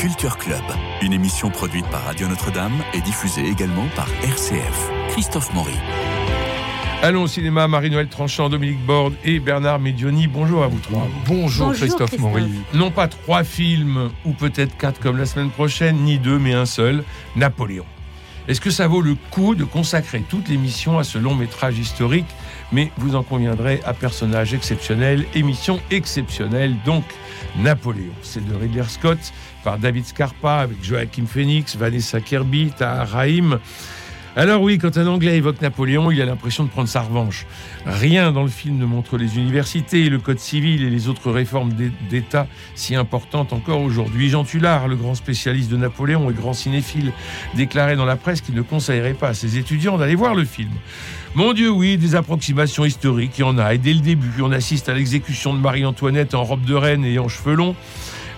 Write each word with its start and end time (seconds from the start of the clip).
Culture 0.00 0.38
Club, 0.38 0.62
une 1.02 1.12
émission 1.12 1.50
produite 1.50 1.86
par 1.88 2.02
Radio 2.04 2.26
Notre-Dame 2.26 2.72
et 2.94 3.02
diffusée 3.02 3.46
également 3.46 3.84
par 3.94 4.08
RCF. 4.22 4.90
Christophe 5.10 5.52
Maury. 5.52 5.74
Allons 7.02 7.24
au 7.24 7.26
cinéma, 7.26 7.68
Marie-Noël 7.68 8.08
Tranchant, 8.08 8.48
Dominique 8.48 8.82
Borde 8.86 9.12
et 9.24 9.40
Bernard 9.40 9.78
Medioni. 9.78 10.26
Bonjour 10.26 10.64
à 10.64 10.68
vous 10.68 10.78
trois. 10.78 11.06
Bonjour, 11.26 11.66
Bonjour, 11.66 11.72
Christophe 11.74 12.08
Christophe. 12.12 12.18
Maury. 12.18 12.50
Non 12.72 12.90
pas 12.90 13.08
trois 13.08 13.44
films, 13.44 14.08
ou 14.24 14.32
peut-être 14.32 14.74
quatre 14.78 15.00
comme 15.00 15.18
la 15.18 15.26
semaine 15.26 15.50
prochaine, 15.50 15.96
ni 15.96 16.18
deux, 16.18 16.38
mais 16.38 16.54
un 16.54 16.64
seul, 16.64 17.04
Napoléon. 17.36 17.84
Est-ce 18.48 18.62
que 18.62 18.70
ça 18.70 18.88
vaut 18.88 19.02
le 19.02 19.16
coup 19.30 19.54
de 19.54 19.64
consacrer 19.64 20.22
toute 20.22 20.48
l'émission 20.48 20.98
à 20.98 21.04
ce 21.04 21.18
long 21.18 21.34
métrage 21.34 21.78
historique 21.78 22.24
Mais 22.72 22.90
vous 22.98 23.16
en 23.16 23.22
conviendrez 23.22 23.80
à 23.84 23.94
personnage 23.94 24.54
exceptionnel, 24.54 25.26
émission 25.34 25.80
exceptionnelle, 25.90 26.76
donc 26.84 27.04
Napoléon. 27.58 28.12
C'est 28.22 28.46
de 28.46 28.54
Ridley 28.54 28.84
Scott 28.84 29.18
par 29.64 29.78
David 29.78 30.06
Scarpa 30.06 30.56
avec 30.56 30.82
Joachim 30.82 31.26
Phoenix, 31.26 31.76
Vanessa 31.76 32.20
Kirby, 32.20 32.70
Tahar. 32.76 33.26
Alors 34.36 34.62
oui, 34.62 34.78
quand 34.78 34.96
un 34.96 35.06
Anglais 35.08 35.36
évoque 35.36 35.60
Napoléon, 35.60 36.10
il 36.12 36.22
a 36.22 36.24
l'impression 36.24 36.62
de 36.62 36.68
prendre 36.68 36.88
sa 36.88 37.00
revanche. 37.00 37.46
Rien 37.84 38.30
dans 38.30 38.42
le 38.44 38.48
film 38.48 38.78
ne 38.78 38.84
montre 38.84 39.18
les 39.18 39.36
universités, 39.36 40.08
le 40.08 40.18
code 40.18 40.38
civil 40.38 40.84
et 40.84 40.88
les 40.90 41.08
autres 41.08 41.32
réformes 41.32 41.72
d'É- 41.72 41.90
d'État 42.08 42.46
si 42.76 42.94
importantes 42.94 43.52
encore 43.52 43.80
aujourd'hui. 43.80 44.30
Jean 44.30 44.44
Tullard, 44.44 44.86
le 44.86 44.94
grand 44.94 45.16
spécialiste 45.16 45.68
de 45.70 45.76
Napoléon 45.76 46.30
et 46.30 46.32
grand 46.32 46.52
cinéphile, 46.52 47.12
déclarait 47.54 47.96
dans 47.96 48.04
la 48.04 48.16
presse 48.16 48.40
qu'il 48.40 48.54
ne 48.54 48.62
conseillerait 48.62 49.14
pas 49.14 49.28
à 49.30 49.34
ses 49.34 49.58
étudiants 49.58 49.98
d'aller 49.98 50.14
voir 50.14 50.36
le 50.36 50.44
film. 50.44 50.70
Mon 51.34 51.52
Dieu, 51.52 51.70
oui, 51.70 51.96
des 51.96 52.14
approximations 52.14 52.84
historiques, 52.84 53.32
il 53.38 53.40
y 53.40 53.44
en 53.44 53.58
a. 53.58 53.74
Et 53.74 53.78
dès 53.78 53.92
le 53.92 54.00
début, 54.00 54.42
on 54.42 54.52
assiste 54.52 54.88
à 54.88 54.94
l'exécution 54.94 55.54
de 55.54 55.58
Marie-Antoinette 55.58 56.34
en 56.34 56.44
robe 56.44 56.64
de 56.64 56.74
reine 56.74 57.04
et 57.04 57.18
en 57.18 57.28
cheveux 57.28 57.54
longs. 57.54 57.74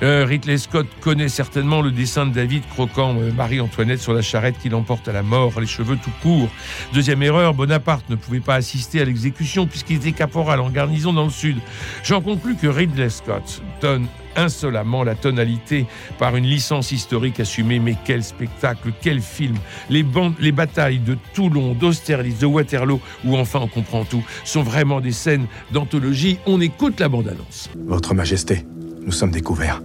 Euh, 0.02 0.24
Ridley 0.24 0.58
Scott 0.58 0.86
connaît 1.00 1.28
certainement 1.28 1.80
le 1.80 1.92
dessin 1.92 2.26
de 2.26 2.32
David 2.32 2.64
croquant 2.68 3.16
euh, 3.18 3.30
Marie-Antoinette 3.32 4.00
sur 4.00 4.12
la 4.12 4.22
charrette 4.22 4.56
qui 4.60 4.68
l'emporte 4.68 5.06
à 5.06 5.12
la 5.12 5.22
mort, 5.22 5.60
les 5.60 5.66
cheveux 5.66 5.96
tout 5.96 6.10
courts. 6.22 6.48
Deuxième 6.92 7.22
erreur, 7.22 7.54
Bonaparte 7.54 8.10
ne 8.10 8.16
pouvait 8.16 8.40
pas 8.40 8.56
assister 8.56 9.00
à 9.00 9.04
l'exécution 9.04 9.66
puisqu'il 9.66 9.96
était 9.96 10.12
caporal 10.12 10.60
en 10.60 10.70
garnison 10.70 11.12
dans 11.12 11.24
le 11.24 11.30
sud. 11.30 11.58
J'en 12.02 12.20
conclus 12.20 12.56
que 12.56 12.66
Ridley 12.66 13.10
Scott 13.10 13.62
donne 13.80 14.06
insolemment 14.34 15.04
la 15.04 15.14
tonalité 15.14 15.86
par 16.18 16.34
une 16.36 16.46
licence 16.46 16.90
historique 16.90 17.38
assumée. 17.38 17.78
Mais 17.78 17.96
quel 18.04 18.24
spectacle, 18.24 18.92
quel 19.00 19.20
film 19.20 19.56
Les, 19.88 20.04
les 20.40 20.52
batailles 20.52 20.98
de 20.98 21.16
Toulon, 21.34 21.74
d'Austerlitz, 21.74 22.38
de 22.40 22.46
Waterloo, 22.46 23.00
où 23.24 23.36
enfin 23.36 23.60
on 23.62 23.68
comprend 23.68 24.04
tout, 24.04 24.24
sont 24.44 24.62
vraiment 24.62 25.00
des 25.00 25.12
scènes 25.12 25.46
d'anthologie. 25.70 26.38
On 26.46 26.60
écoute 26.60 26.98
la 26.98 27.08
bande-annonce. 27.08 27.70
Votre 27.86 28.14
Majesté, 28.14 28.64
nous 29.04 29.12
sommes 29.12 29.30
découverts. 29.30 29.80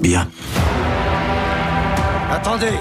Bien. 0.00 0.28
Attendez 2.30 2.78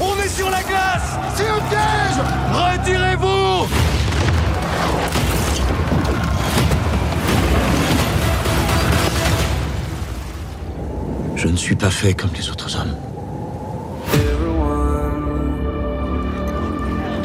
On 0.00 0.14
est 0.22 0.28
sur 0.28 0.50
la 0.50 0.62
glace 0.62 1.18
C'est 1.34 1.48
un 1.48 1.60
piège 1.68 2.18
Retirez-vous 2.52 3.68
Je 11.36 11.48
ne 11.48 11.56
suis 11.56 11.74
pas 11.74 11.90
fait 11.90 12.14
comme 12.14 12.30
les 12.36 12.48
autres 12.50 12.76
hommes. 12.76 12.94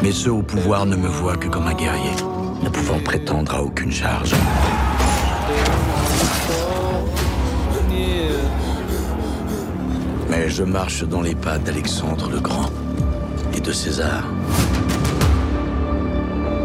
Mais 0.02 0.12
ceux 0.12 0.32
au 0.32 0.42
pouvoir 0.42 0.88
ne 0.88 0.96
me 0.96 1.08
voient 1.08 1.38
que 1.38 1.48
comme 1.48 1.68
un 1.68 1.76
guerrier, 1.76 2.16
ne 2.64 2.70
pouvant 2.70 2.98
prétendre 3.00 3.54
à 3.54 3.62
aucune 3.62 3.92
charge. 3.92 4.34
Mais 10.38 10.50
je 10.50 10.64
marche 10.64 11.04
dans 11.04 11.22
les 11.22 11.34
pas 11.34 11.58
d'Alexandre 11.58 12.30
le 12.30 12.40
Grand 12.40 12.70
et 13.56 13.60
de 13.60 13.72
César, 13.72 14.24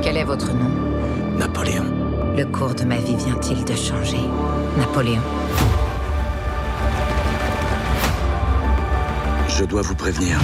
Quel 0.02 0.18
est 0.18 0.24
votre 0.24 0.52
nom? 0.52 0.70
Napoléon. 1.38 1.86
Le 2.36 2.44
cours 2.44 2.74
de 2.74 2.84
ma 2.84 2.96
vie 2.96 3.16
vient-il 3.16 3.64
de 3.64 3.74
changer? 3.74 4.20
Napoléon. 4.76 5.22
Je 9.48 9.64
dois 9.64 9.80
vous 9.80 9.94
prévenir. 9.94 10.38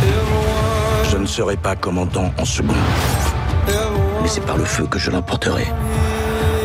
Je 1.11 1.19
ne 1.19 1.27
serai 1.27 1.59
pas 1.59 1.77
commandant 1.77 2.33
en 2.39 2.45
second. 2.47 2.73
Mais 4.23 4.29
c'est 4.29 4.47
par 4.47 4.57
le 4.57 4.65
feu 4.65 4.87
que 4.87 4.99
je 4.99 5.11
l'emporterai. 5.11 5.67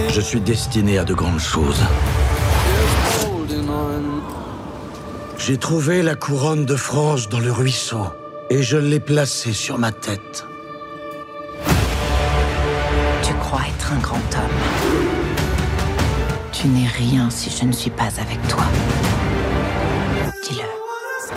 Je 0.10 0.22
suis 0.22 0.40
destiné 0.40 0.98
à 0.98 1.04
de 1.04 1.14
grandes 1.14 1.42
choses. 1.42 1.84
J'ai 5.46 5.58
trouvé 5.58 6.04
la 6.04 6.16
couronne 6.16 6.64
de 6.64 6.78
France 6.78 7.28
dans 7.28 7.40
le 7.42 7.52
ruisseau 7.52 8.06
et 8.50 8.64
je 8.64 8.78
l'ai 8.78 9.02
placée 9.02 9.52
sur 9.52 9.78
ma 9.78 9.92
tête. 9.92 10.46
Tu 13.22 13.34
crois 13.34 13.60
être 13.68 13.92
un 13.92 13.98
grand 13.98 14.16
homme. 14.16 14.94
Tu 16.54 16.70
n'es 16.70 16.88
rien 16.88 17.30
si 17.30 17.50
je 17.50 17.66
ne 17.66 17.74
suis 17.74 17.90
pas 17.90 18.08
avec 18.22 18.40
toi. 18.48 18.64
Dis-le. 20.44 21.36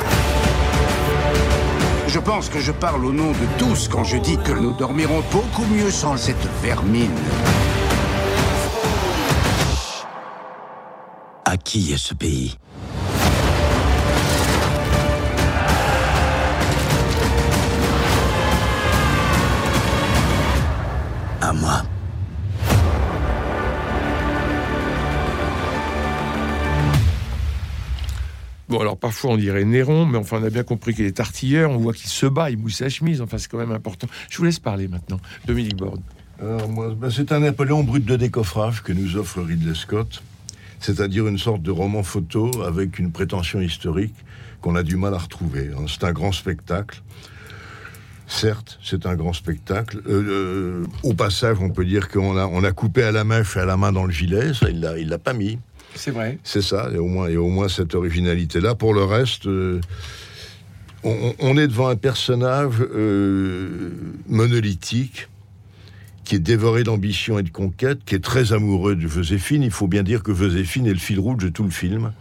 Je 2.06 2.18
pense 2.20 2.48
que 2.48 2.60
je 2.60 2.70
parle 2.70 3.04
au 3.04 3.12
nom 3.12 3.32
de 3.32 3.58
tous 3.58 3.88
quand 3.88 4.04
je 4.04 4.18
dis 4.18 4.38
que 4.38 4.52
nous 4.52 4.70
dormirons 4.70 5.24
beaucoup 5.32 5.64
mieux 5.64 5.90
sans 5.90 6.16
cette 6.16 6.46
vermine. 6.62 7.10
À 11.44 11.56
qui 11.56 11.92
est 11.92 11.98
ce 11.98 12.14
pays? 12.14 12.56
Alors 28.80 28.96
parfois 28.96 29.32
on 29.32 29.36
dirait 29.36 29.64
Néron, 29.64 30.06
mais 30.06 30.18
enfin 30.18 30.38
on 30.40 30.44
a 30.44 30.50
bien 30.50 30.62
compris 30.62 30.94
qu'il 30.94 31.04
est 31.04 31.20
artilleur. 31.20 31.70
On 31.70 31.78
voit 31.78 31.92
qu'il 31.92 32.08
se 32.08 32.26
bat, 32.26 32.50
il 32.50 32.58
mouille 32.58 32.72
sa 32.72 32.88
chemise. 32.88 33.20
Enfin, 33.20 33.38
c'est 33.38 33.50
quand 33.50 33.58
même 33.58 33.72
important. 33.72 34.06
Je 34.30 34.38
vous 34.38 34.44
laisse 34.44 34.58
parler 34.58 34.88
maintenant. 34.88 35.20
Dominique 35.46 35.76
Borde. 35.76 36.00
Moi, 36.68 36.94
ben, 36.94 37.10
c'est 37.10 37.32
un 37.32 37.40
Napoléon 37.40 37.82
brut 37.82 38.04
de 38.04 38.16
décoffrage 38.16 38.82
que 38.82 38.92
nous 38.92 39.16
offre 39.16 39.40
Ridley 39.40 39.74
Scott, 39.74 40.22
c'est-à-dire 40.80 41.26
une 41.26 41.38
sorte 41.38 41.62
de 41.62 41.70
roman 41.70 42.02
photo 42.02 42.62
avec 42.62 42.98
une 42.98 43.10
prétention 43.10 43.60
historique 43.60 44.14
qu'on 44.60 44.76
a 44.76 44.82
du 44.82 44.96
mal 44.96 45.14
à 45.14 45.18
retrouver. 45.18 45.70
hein. 45.74 45.86
C'est 45.88 46.04
un 46.04 46.12
grand 46.12 46.32
spectacle. 46.32 47.02
Certes, 48.28 48.78
c'est 48.82 49.06
un 49.06 49.14
grand 49.14 49.32
spectacle. 49.32 50.02
Euh, 50.08 50.82
euh, 50.82 50.86
au 51.04 51.14
passage, 51.14 51.58
on 51.60 51.70
peut 51.70 51.84
dire 51.84 52.08
qu'on 52.08 52.36
a, 52.36 52.44
on 52.46 52.64
a 52.64 52.72
coupé 52.72 53.02
à 53.04 53.12
la 53.12 53.24
mèche 53.24 53.56
et 53.56 53.60
à 53.60 53.64
la 53.64 53.76
main 53.76 53.92
dans 53.92 54.04
le 54.04 54.10
gilet. 54.12 54.52
Ça, 54.52 54.68
il 54.68 54.80
l'a 55.08 55.18
pas 55.18 55.32
mis. 55.32 55.58
C'est 55.96 56.10
vrai. 56.10 56.38
C'est 56.44 56.62
ça, 56.62 56.90
et 56.92 56.98
au 56.98 57.06
moins, 57.06 57.34
au 57.36 57.48
moins 57.48 57.68
cette 57.68 57.94
originalité-là. 57.94 58.74
Pour 58.74 58.94
le 58.94 59.04
reste, 59.04 59.46
euh, 59.46 59.80
on, 61.02 61.34
on 61.38 61.56
est 61.56 61.68
devant 61.68 61.88
un 61.88 61.96
personnage 61.96 62.74
euh, 62.80 63.90
monolithique 64.28 65.28
qui 66.24 66.34
est 66.34 66.40
dévoré 66.40 66.82
d'ambition 66.82 67.38
et 67.38 67.42
de 67.42 67.50
conquête, 67.50 68.00
qui 68.04 68.16
est 68.16 68.24
très 68.24 68.52
amoureux 68.52 68.96
de 68.96 69.06
Joséphine. 69.06 69.62
Il 69.62 69.70
faut 69.70 69.86
bien 69.86 70.02
dire 70.02 70.22
que 70.22 70.34
Joséphine 70.34 70.86
est 70.86 70.92
le 70.92 70.98
fil 70.98 71.20
rouge 71.20 71.44
de 71.44 71.48
tout 71.48 71.62
le 71.62 71.70
film. 71.70 72.12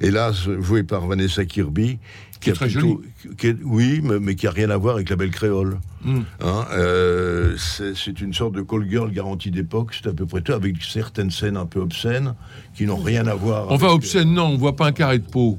Hélas, 0.00 0.48
joué 0.60 0.82
par 0.82 1.06
Vanessa 1.06 1.44
Kirby, 1.44 1.98
Qui 2.40 2.50
est 2.50 2.52
très 2.52 2.68
qui 2.68 3.46
est- 3.48 3.56
oui, 3.64 4.00
mais, 4.02 4.18
mais 4.20 4.34
qui 4.34 4.46
a 4.46 4.50
rien 4.50 4.70
à 4.70 4.76
voir 4.76 4.96
avec 4.96 5.08
la 5.10 5.16
belle 5.16 5.30
créole. 5.30 5.78
Mm. 6.04 6.18
Hein, 6.44 6.66
euh, 6.72 7.56
c'est 7.58 8.20
une 8.20 8.34
sorte 8.34 8.54
de 8.54 8.62
call 8.62 8.86
girl 8.88 9.10
garantie 9.10 9.50
d'époque, 9.50 9.92
c'est 9.94 10.08
à 10.08 10.12
peu 10.12 10.26
près 10.26 10.42
tout, 10.42 10.52
avec 10.52 10.76
certaines 10.82 11.30
scènes 11.30 11.56
un 11.56 11.66
peu 11.66 11.80
obscènes 11.80 12.34
qui 12.74 12.84
n'ont 12.86 12.96
rien 13.02 13.26
à 13.26 13.34
voir. 13.34 13.66
Enfin, 13.70 13.86
avec- 13.86 13.96
obscène, 13.96 14.32
non, 14.34 14.46
on 14.48 14.56
voit 14.56 14.76
pas 14.76 14.86
un 14.86 14.92
carré 14.92 15.18
de 15.18 15.24
peau. 15.28 15.58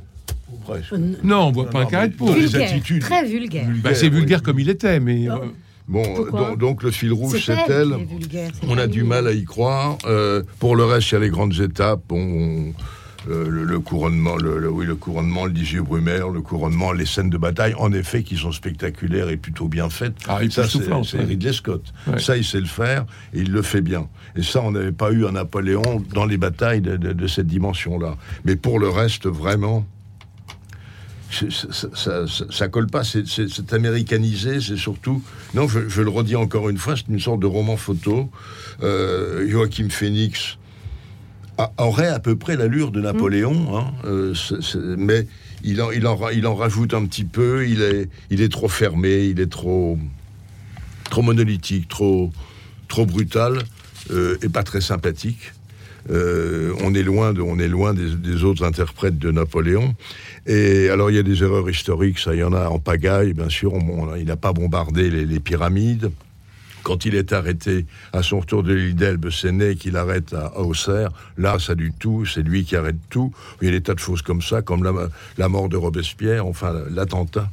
Presque. 0.66 0.94
Non, 1.24 1.48
on 1.48 1.51
voit 1.51 1.69
pas 1.69 1.81
un 1.81 1.86
carré 1.86 2.10
de 2.10 2.13
peau. 2.16 2.28
Les 2.33 2.42
Vulgaire, 2.42 2.69
attitudes. 2.72 3.01
très 3.01 3.25
vulgaire. 3.25 3.68
Bah, 3.83 3.94
c'est 3.95 4.07
oui. 4.07 4.16
vulgaire 4.16 4.42
comme 4.44 4.60
il 4.60 4.69
était, 4.69 5.00
mais. 5.00 5.30
euh, 5.30 5.36
Bon, 5.90 6.04
donc, 6.31 6.60
donc 6.60 6.83
le 6.83 6.92
fil 6.92 7.13
rouge, 7.13 7.42
c'est 7.45 7.56
elle. 7.69 7.94
vulgaire. 8.10 8.51
On 8.68 8.78
a 8.78 8.88
du 8.88 9.04
mal 9.04 9.25
à 9.28 9.31
y 9.31 9.45
croire. 9.45 9.98
Euh, 10.06 10.44
pour 10.60 10.75
le 10.75 10.83
reste, 10.83 11.12
il 11.12 11.13
y 11.13 11.18
a 11.18 11.22
les 11.22 11.30
grandes 11.30 11.57
étapes. 11.62 12.12
On- 12.12 12.74
euh, 13.30 13.50
le, 13.50 13.64
le 13.64 13.80
couronnement, 13.80 14.36
le, 14.38 14.60
le- 14.60 14.69
oui, 14.69 14.86
le 14.86 14.96
couronnement, 14.96 15.46
le 15.46 15.52
18 15.52 15.80
Brumaire, 15.80 16.30
le 16.30 16.42
couronnement, 16.42 16.92
les 16.92 17.06
scènes 17.06 17.30
de 17.30 17.38
bataille, 17.38 17.74
en 17.78 17.92
effet, 17.92 18.24
qui 18.24 18.38
sont 18.38 18.52
spectaculaires 18.52 19.30
et 19.30 19.38
plutôt 19.38 19.68
bien 19.68 19.90
faites. 19.90 20.16
Ah, 20.28 20.40
ça, 20.52 20.64
c'est. 20.68 21.18
Ridley 21.25 21.54
Scott. 21.54 21.84
Ouais. 22.08 22.19
Ça, 22.19 22.38
il 22.38 22.44
sait 22.46 22.60
le 22.60 22.66
faire 22.68 23.06
et 23.34 23.40
il 23.42 23.52
le 23.52 23.62
fait 23.62 23.81
bien. 23.81 24.08
Et 24.36 24.44
ça, 24.44 24.62
on 24.62 24.72
n'avait 24.72 24.92
pas 24.92 25.12
eu 25.12 25.25
un 25.25 25.31
Napoléon 25.34 26.04
dans 26.14 26.25
les 26.25 26.38
batailles 26.38 26.81
de, 26.81 26.96
de- 26.98 27.14
de 27.14 27.28
cette 27.28 27.48
dimension-là. 27.48 28.16
Mais 28.46 28.56
pour 28.56 28.80
le 28.80 28.90
reste, 28.90 29.28
vraiment. 29.28 29.86
Ça, 31.30 31.46
ça, 31.94 32.25
ça- 32.28 32.46
ça 32.50 32.68
colle 32.69 32.88
pas, 32.88 33.04
c'est- 33.04 33.74
américanisé, 33.74 34.62
c'est 34.62 34.78
surtout. 34.78 35.22
Non, 35.54 35.68
je, 35.68 35.90
je 35.90 36.02
le 36.02 36.10
redis 36.10 36.38
encore 36.38 36.69
une 36.69 36.78
fois, 36.78 36.96
c'est 36.96 37.10
une 37.10 37.19
sorte 37.19 37.42
de 37.42 37.46
roman 37.46 37.75
photo. 37.75 38.31
Euh, 38.81 39.46
Joachim 39.50 39.90
Phoenix 39.90 40.58
a- 41.57 41.71
aurait 41.77 42.07
à 42.07 42.19
peu 42.19 42.36
près 42.36 42.56
l'allure 42.56 42.92
de 42.92 43.01
Napoléon, 43.01 43.77
hein, 43.77 43.92
euh, 44.06 44.33
mais 44.98 45.27
il 45.63 45.81
en, 45.81 45.92
il, 45.92 46.06
en, 46.07 46.15
ra- 46.15 46.33
il 46.33 46.45
en 46.48 46.56
rajoute 46.56 46.94
un 46.94 47.06
petit 47.06 47.25
peu. 47.25 47.68
Il 47.68 47.81
est, 47.81 48.09
il 48.30 48.42
est 48.42 48.51
trop 48.51 48.68
fermé, 48.68 49.25
il 49.25 49.39
est 49.39 49.51
trop, 49.51 49.98
trop 51.09 51.21
monolithique, 51.21 51.88
trop, 51.88 52.31
trop 52.88 53.06
brutal 53.06 53.59
euh, 54.12 54.38
et 54.42 54.50
pas 54.50 54.63
très 54.63 54.81
sympathique. 54.81 55.54
Euh, 56.09 56.74
on 56.83 56.94
est 56.94 57.04
loin, 57.04 57.33
de, 57.33 57.42
on 57.42 57.59
est 57.59 57.68
loin 57.68 57.94
des, 57.94 58.15
des 58.15 58.44
autres 58.45 58.63
interprètes 58.63 59.19
de 59.19 59.30
Napoléon. 59.31 59.94
Et 60.45 60.88
alors, 60.89 61.09
il 61.12 61.18
y 61.18 61.19
a 61.19 61.24
des 61.24 61.44
erreurs 61.44 61.69
historiques, 61.69 62.19
ça, 62.19 62.33
il 62.33 62.39
y 62.39 62.44
en 62.44 62.54
a 62.54 62.68
en 62.69 62.80
pagaille, 62.80 63.33
bien 63.33 63.50
sûr. 63.50 63.74
On- 63.74 64.04
on- 64.04 64.15
il 64.15 64.25
n'a 64.25 64.38
pas 64.38 64.54
bombardé 64.54 65.09
les, 65.09 65.25
les 65.25 65.39
pyramides. 65.42 66.12
Quand 66.88 67.04
il 67.04 67.16
est 67.16 67.34
arrêté 67.34 67.86
à 68.13 68.24
son 68.24 68.39
retour 68.39 68.63
de 68.63 68.72
l'île 68.72 68.95
d'Elbe, 68.95 69.30
c'est 69.30 69.51
Ney 69.51 69.75
qui 69.75 69.92
l'arrête 69.92 70.34
à, 70.34 70.57
Auxerre. 70.57 71.10
Là, 71.38 71.60
ça 71.60 71.75
du 71.75 71.92
tout, 71.92 72.25
c'est 72.25 72.42
lui 72.42 72.63
qui 72.63 72.78
arrête 72.78 72.95
tout. 73.10 73.34
Il 73.62 73.66
y 73.66 73.68
a 73.68 73.72
des 73.72 73.81
tas 73.81 73.94
de 73.94 74.00
choses 74.00 74.22
comme 74.22 74.42
ça, 74.42 74.62
comme 74.62 74.86
la, 74.86 74.94
la 75.38 75.50
mort 75.50 75.68
de 75.68 75.75
Robespierre, 75.75 76.45
enfin 76.45 76.74
l'attentat. 76.89 77.50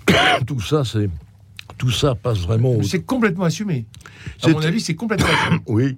tout 0.46 0.60
ça, 0.60 0.84
c'est 0.84 1.08
tout 1.78 1.90
ça 1.90 2.14
passe 2.14 2.40
vraiment. 2.40 2.72
au- 2.72 2.82
C'est 2.82 3.00
complètement 3.00 3.44
assumé. 3.44 3.86
À 4.42 4.48
C'est- 4.48 4.52
mon 4.52 4.60
avis, 4.62 4.82
c'est 4.82 4.94
complètement 4.94 5.28
assumé. 5.46 5.60
Oui. 5.66 5.96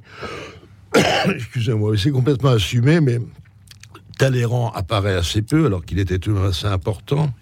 Excusez-moi, 1.35 1.99
c'est 1.99 2.13
complètement 2.13 2.51
assumé, 2.51 3.01
mais 3.01 3.19
Talleyrand 4.17 4.71
apparaît 4.71 5.17
assez 5.17 5.43
peu, 5.43 5.67
alors 5.67 5.85
qu'il 5.85 5.99
était 5.99 6.21
tout 6.21 6.31
de 6.31 6.37
même 6.39 6.47
assez 6.51 6.69
important. 6.69 7.35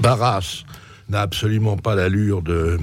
Barras 0.00 0.62
n'a 1.08 1.20
absolument 1.20 1.76
pas 1.76 1.96
l'allure 1.96 2.42
de. 2.42 2.78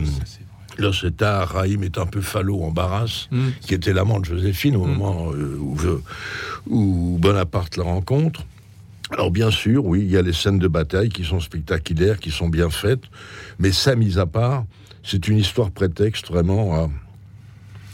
Là, 0.79 0.91
un 1.21 1.45
Raïm 1.45 1.83
est 1.83 1.97
un 1.97 2.05
peu 2.05 2.21
falot 2.21 2.61
en 2.63 2.71
Barras, 2.71 3.27
Mm. 3.31 3.49
qui 3.61 3.73
était 3.73 3.93
l'amant 3.93 4.19
de 4.19 4.25
Joséphine 4.25 4.75
au 4.75 4.85
moment 4.85 5.31
euh, 5.33 5.57
où, 5.59 5.77
où 6.67 7.17
Bonaparte 7.19 7.77
la 7.77 7.83
rencontre. 7.83 8.43
Alors 9.11 9.31
bien 9.31 9.49
sûr, 9.51 9.85
oui, 9.85 10.01
il 10.01 10.11
y 10.11 10.17
a 10.17 10.21
les 10.21 10.33
scènes 10.33 10.59
de 10.59 10.67
bataille 10.67 11.09
qui 11.09 11.23
sont 11.23 11.39
spectaculaires, 11.39 12.19
qui 12.19 12.31
sont 12.31 12.47
bien 12.49 12.69
faites, 12.69 13.03
mais 13.57 13.71
ça, 13.71 13.95
mis 13.95 14.19
à 14.19 14.25
part, 14.25 14.65
c'est 15.03 15.27
une 15.27 15.37
histoire 15.37 15.71
prétexte 15.71 16.27
vraiment 16.29 16.75
à, 16.75 16.89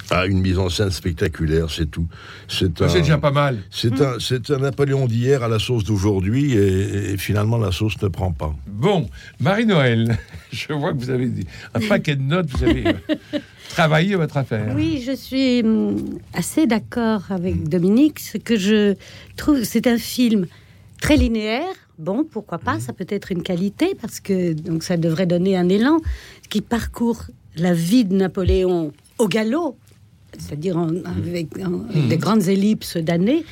à 0.09 0.25
une 0.25 0.41
mise 0.41 0.57
en 0.59 0.69
scène 0.69 0.91
spectaculaire, 0.91 1.69
c'est 1.69 1.89
tout. 1.89 2.07
C'est 2.47 2.81
un, 2.81 2.89
C'est 2.89 3.01
déjà 3.01 3.17
pas 3.17 3.31
mal. 3.31 3.59
c'est 3.71 3.99
un, 4.01 4.19
c'est 4.19 4.51
un 4.51 4.59
Napoléon 4.59 5.07
d'hier 5.07 5.43
à 5.43 5.47
la 5.47 5.59
sauce 5.59 5.83
d'aujourd'hui, 5.83 6.53
et, 6.53 7.13
et 7.13 7.17
finalement 7.17 7.57
la 7.57 7.71
sauce 7.71 8.01
ne 8.01 8.07
prend 8.07 8.31
pas. 8.31 8.53
Bon, 8.67 9.09
Marie-Noël, 9.39 10.17
je 10.51 10.73
vois 10.73 10.93
que 10.93 10.97
vous 10.97 11.09
avez 11.09 11.31
un 11.73 11.79
paquet 11.87 12.15
de 12.15 12.21
notes, 12.21 12.49
vous 12.49 12.63
avez 12.63 12.87
euh, 12.87 13.39
travaillé 13.69 14.15
votre 14.15 14.37
affaire. 14.37 14.73
Oui, 14.75 15.03
je 15.05 15.15
suis 15.15 15.61
hum, 15.61 16.19
assez 16.33 16.67
d'accord 16.67 17.23
avec 17.29 17.67
Dominique. 17.67 18.19
Ce 18.19 18.37
que 18.37 18.57
je 18.57 18.95
trouve, 19.35 19.63
c'est 19.63 19.87
un 19.87 19.97
film 19.97 20.47
très 21.01 21.17
linéaire. 21.17 21.73
Bon, 21.97 22.25
pourquoi 22.29 22.57
pas 22.57 22.79
Ça 22.79 22.93
peut 22.93 23.07
être 23.07 23.31
une 23.31 23.41
qualité 23.41 23.95
parce 24.01 24.19
que 24.19 24.53
donc 24.53 24.83
ça 24.83 24.97
devrait 24.97 25.25
donner 25.25 25.55
un 25.55 25.69
élan 25.69 25.99
qui 26.49 26.61
parcourt 26.61 27.23
la 27.55 27.73
vie 27.73 28.03
de 28.03 28.15
Napoléon 28.15 28.91
au 29.17 29.27
galop, 29.27 29.77
c'est-à-dire 30.39 30.77
en- 30.77 30.89
avec, 31.05 31.47
en- 31.59 31.87
avec 31.89 32.07
des 32.07 32.17
grandes 32.17 32.47
ellipses 32.47 32.97
d'années. 32.97 33.43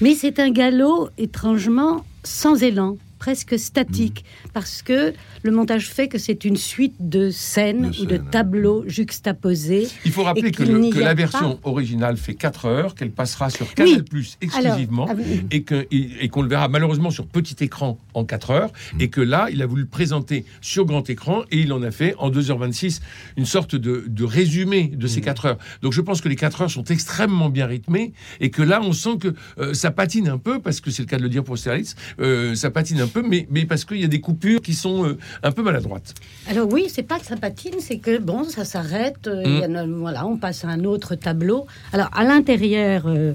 Mais 0.00 0.14
c'est 0.14 0.38
un 0.38 0.50
galop 0.50 1.08
étrangement 1.18 2.04
sans 2.24 2.62
élan, 2.62 2.96
presque 3.20 3.56
statique, 3.58 4.24
parce 4.54 4.82
que 4.82 5.12
le 5.42 5.50
montage 5.52 5.88
fait 5.90 6.08
que 6.08 6.18
c'est 6.18 6.44
une 6.44 6.56
suite 6.56 6.94
de 6.98 7.30
scènes 7.30 7.90
De 7.90 8.00
ou 8.00 8.06
de 8.06 8.16
tableaux 8.16 8.82
juxtaposés. 8.88 9.86
Il 10.06 10.10
faut 10.10 10.24
rappeler 10.24 10.50
que, 10.50 10.62
le- 10.64 10.90
la 10.98 11.08
pas- 11.10 11.14
version 11.14 11.60
originale 11.64 12.16
fait 12.16 12.34
4 12.34 12.64
heures, 12.64 12.94
qu'elle 12.94 13.10
passera 13.10 13.50
sur 13.50 13.72
Canal 13.74 14.02
Plus 14.04 14.38
exclusivement, 14.40 15.04
Alors, 15.06 15.22
ah 15.28 15.44
et 15.50 15.62
que- 15.62 15.86
et 15.92 16.00
et 16.24 16.28
qu'on 16.28 16.42
le 16.42 16.48
verra 16.48 16.68
malheureusement 16.68 17.10
sur 17.10 17.26
petit 17.26 17.56
écran 17.62 17.98
en 18.14 18.24
4 18.24 18.50
heures, 18.50 18.72
et 18.98 19.08
que 19.10 19.20
là, 19.20 19.48
il 19.52 19.60
a 19.62 19.66
voulu 19.66 19.82
le 19.82 19.88
présenter 19.88 20.44
sur 20.62 20.86
grand 20.86 21.08
écran, 21.10 21.42
et 21.50 21.58
il 21.60 21.72
en 21.74 21.82
a 21.82 21.90
fait 21.90 22.14
en 22.18 22.30
2h26 22.30 23.00
une 23.36 23.44
sorte 23.44 23.74
de, 23.76 24.04
de 24.08 24.24
résumé 24.24 24.88
de 24.88 25.06
ces 25.06 25.20
4 25.20 25.44
heures. 25.44 25.58
Donc 25.82 25.92
je 25.92 26.00
pense 26.00 26.22
que 26.22 26.28
les 26.30 26.36
4 26.36 26.62
heures 26.62 26.70
sont 26.70 26.84
extrêmement 26.84 27.50
bien 27.50 27.66
rythmées, 27.66 28.14
et 28.40 28.50
que 28.50 28.62
là, 28.62 28.80
on 28.82 28.92
sent 28.94 29.18
que 29.20 29.34
euh, 29.58 29.74
ça 29.74 29.90
patine 29.90 30.28
un 30.28 30.38
peu, 30.38 30.58
parce 30.58 30.80
que 30.80 30.90
c'est 30.90 31.02
le 31.02 31.08
cas 31.08 31.18
de 31.18 31.22
le 31.22 31.28
dire 31.28 31.44
pour 31.44 31.52
Austerlitz, 31.54 31.94
euh, 32.20 32.54
ça 32.54 32.70
patine 32.70 33.00
un 33.00 33.06
peu, 33.06 33.09
mais, 33.26 33.46
mais 33.50 33.64
parce 33.66 33.84
qu'il 33.84 34.00
y 34.00 34.04
a 34.04 34.08
des 34.08 34.20
coupures 34.20 34.60
qui 34.60 34.74
sont 34.74 35.04
euh, 35.04 35.18
un 35.42 35.52
peu 35.52 35.62
maladroites. 35.62 36.14
Alors 36.48 36.68
oui, 36.72 36.86
c'est 36.88 37.02
pas 37.02 37.18
que 37.18 37.26
ça 37.26 37.36
patine, 37.36 37.74
c'est 37.80 37.98
que 37.98 38.18
bon, 38.18 38.44
ça 38.44 38.64
s'arrête. 38.64 39.26
euh, 39.26 39.62
a- 39.62 39.86
voilà, 39.86 40.26
on 40.26 40.36
passe 40.36 40.64
à 40.64 40.68
un 40.68 40.84
autre 40.84 41.14
tableau. 41.14 41.66
Alors 41.92 42.08
à 42.12 42.24
l'intérieur, 42.24 43.04
euh, 43.06 43.34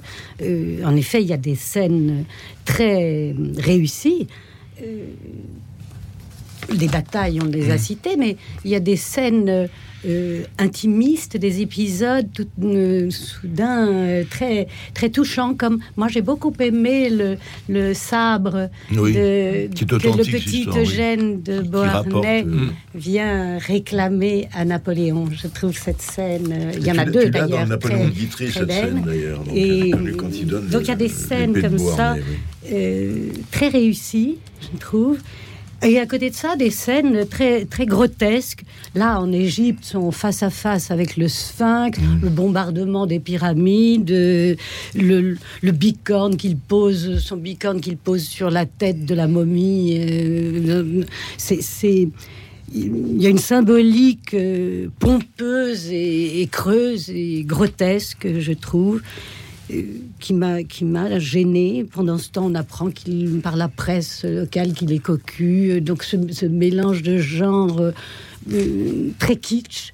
en 0.83 0.95
effet, 0.95 1.21
il 1.21 1.27
y 1.27 1.33
a 1.33 1.37
des 1.37 1.55
scènes 1.55 2.25
très 2.65 3.35
réussies. 3.57 4.27
Des 6.73 6.87
batailles, 6.87 7.39
on 7.41 7.45
les 7.45 7.71
a 7.71 7.77
citées, 7.77 8.17
mais 8.17 8.37
il 8.63 8.71
y 8.71 8.75
a 8.75 8.79
des 8.79 8.95
scènes 8.95 9.69
euh, 10.07 10.43
intimistes, 10.57 11.37
des 11.37 11.61
épisodes 11.61 12.27
tout, 12.33 12.47
euh, 12.63 13.09
soudain 13.09 13.87
euh, 13.87 14.23
très 14.29 14.67
très 14.93 15.09
touchants. 15.09 15.53
Comme 15.53 15.79
moi, 15.95 16.07
j'ai 16.07 16.21
beaucoup 16.21 16.53
aimé 16.59 17.09
le, 17.09 17.37
le 17.69 17.93
sabre 17.93 18.69
Oui, 18.91 19.13
de, 19.13 19.67
que 19.73 20.17
le 20.17 20.23
petit 20.23 20.59
histoire, 20.59 20.77
oui. 20.77 20.83
Eugène 20.83 21.41
de 21.41 21.61
Beauharnais 21.61 22.45
euh, 22.45 22.67
vient 22.93 23.57
réclamer 23.57 24.47
à 24.53 24.65
Napoléon. 24.65 25.29
Je 25.31 25.47
trouve 25.47 25.77
cette 25.77 26.01
scène, 26.01 26.71
il 26.75 26.85
y 26.85 26.91
en 26.91 26.97
a 26.97 27.05
deux 27.05 27.29
d'ailleurs, 27.29 27.67
Napoléon 27.67 28.07
Guitry, 28.09 28.51
cette 28.51 28.71
scène 28.71 29.03
d'ailleurs. 29.05 29.43
Donc, 29.43 29.55
Et 29.55 29.91
quand 30.17 30.29
il 30.33 30.47
donne 30.47 30.67
donc 30.67 30.81
il 30.83 30.87
y 30.87 30.91
a 30.91 30.95
des 30.95 31.09
scènes 31.09 31.53
de 31.53 31.61
comme 31.61 31.77
ça, 31.77 32.15
oui. 32.69 33.31
très 33.51 33.69
réussies, 33.69 34.37
je 34.61 34.77
trouve. 34.77 35.19
Et 35.83 35.99
à 35.99 36.05
côté 36.05 36.29
de 36.29 36.35
ça, 36.35 36.55
des 36.55 36.71
scènes 36.71 37.27
très, 37.27 37.65
très 37.65 37.85
grotesques. 37.85 38.63
Là, 38.95 39.19
en 39.19 39.31
Égypte, 39.31 39.83
sont 39.83 40.09
face 40.11 40.41
à 40.41 40.49
face 40.49 40.89
avec 40.89 41.17
le 41.17 41.27
sphinx, 41.27 41.99
Mm. 41.99 42.19
le 42.23 42.29
bombardement 42.29 43.05
des 43.05 43.19
pyramides, 43.19 44.09
euh, 44.11 44.55
le, 44.95 45.37
le 45.61 45.71
bicorne 45.71 46.37
qu'il 46.37 46.57
pose, 46.57 47.19
son 47.19 47.37
bicorne 47.37 47.81
qu'il 47.81 47.97
pose 47.97 48.23
sur 48.23 48.49
la 48.49 48.65
tête 48.65 49.05
de 49.05 49.13
la 49.13 49.27
momie. 49.27 49.97
euh, 49.99 51.03
c'est, 51.37 52.07
il 52.73 53.21
y 53.21 53.27
a 53.27 53.29
une 53.29 53.37
symbolique 53.37 54.33
euh, 54.33 54.87
pompeuse 54.99 55.91
et, 55.91 56.41
et 56.41 56.47
creuse 56.47 57.09
et 57.11 57.43
grotesque, 57.45 58.27
je 58.39 58.53
trouve, 58.53 59.01
qui 60.19 60.33
m'a 60.33 60.63
qui 60.63 60.85
m'a 60.85 61.17
gêné. 61.19 61.85
Pendant 61.91 62.17
ce 62.17 62.29
temps, 62.29 62.45
on 62.45 62.55
apprend 62.55 62.91
qu'il 62.91 63.39
par 63.41 63.55
la 63.55 63.67
presse 63.67 64.23
locale 64.23 64.73
qu'il 64.73 64.91
est 64.91 64.99
cocu. 64.99 65.71
Euh, 65.71 65.81
Donc 65.81 66.03
ce, 66.03 66.45
mélange 66.45 67.01
de 67.01 67.17
genres 67.17 67.79
euh, 67.79 67.91
euh, 68.51 69.09
très 69.19 69.35
kitsch 69.37 69.91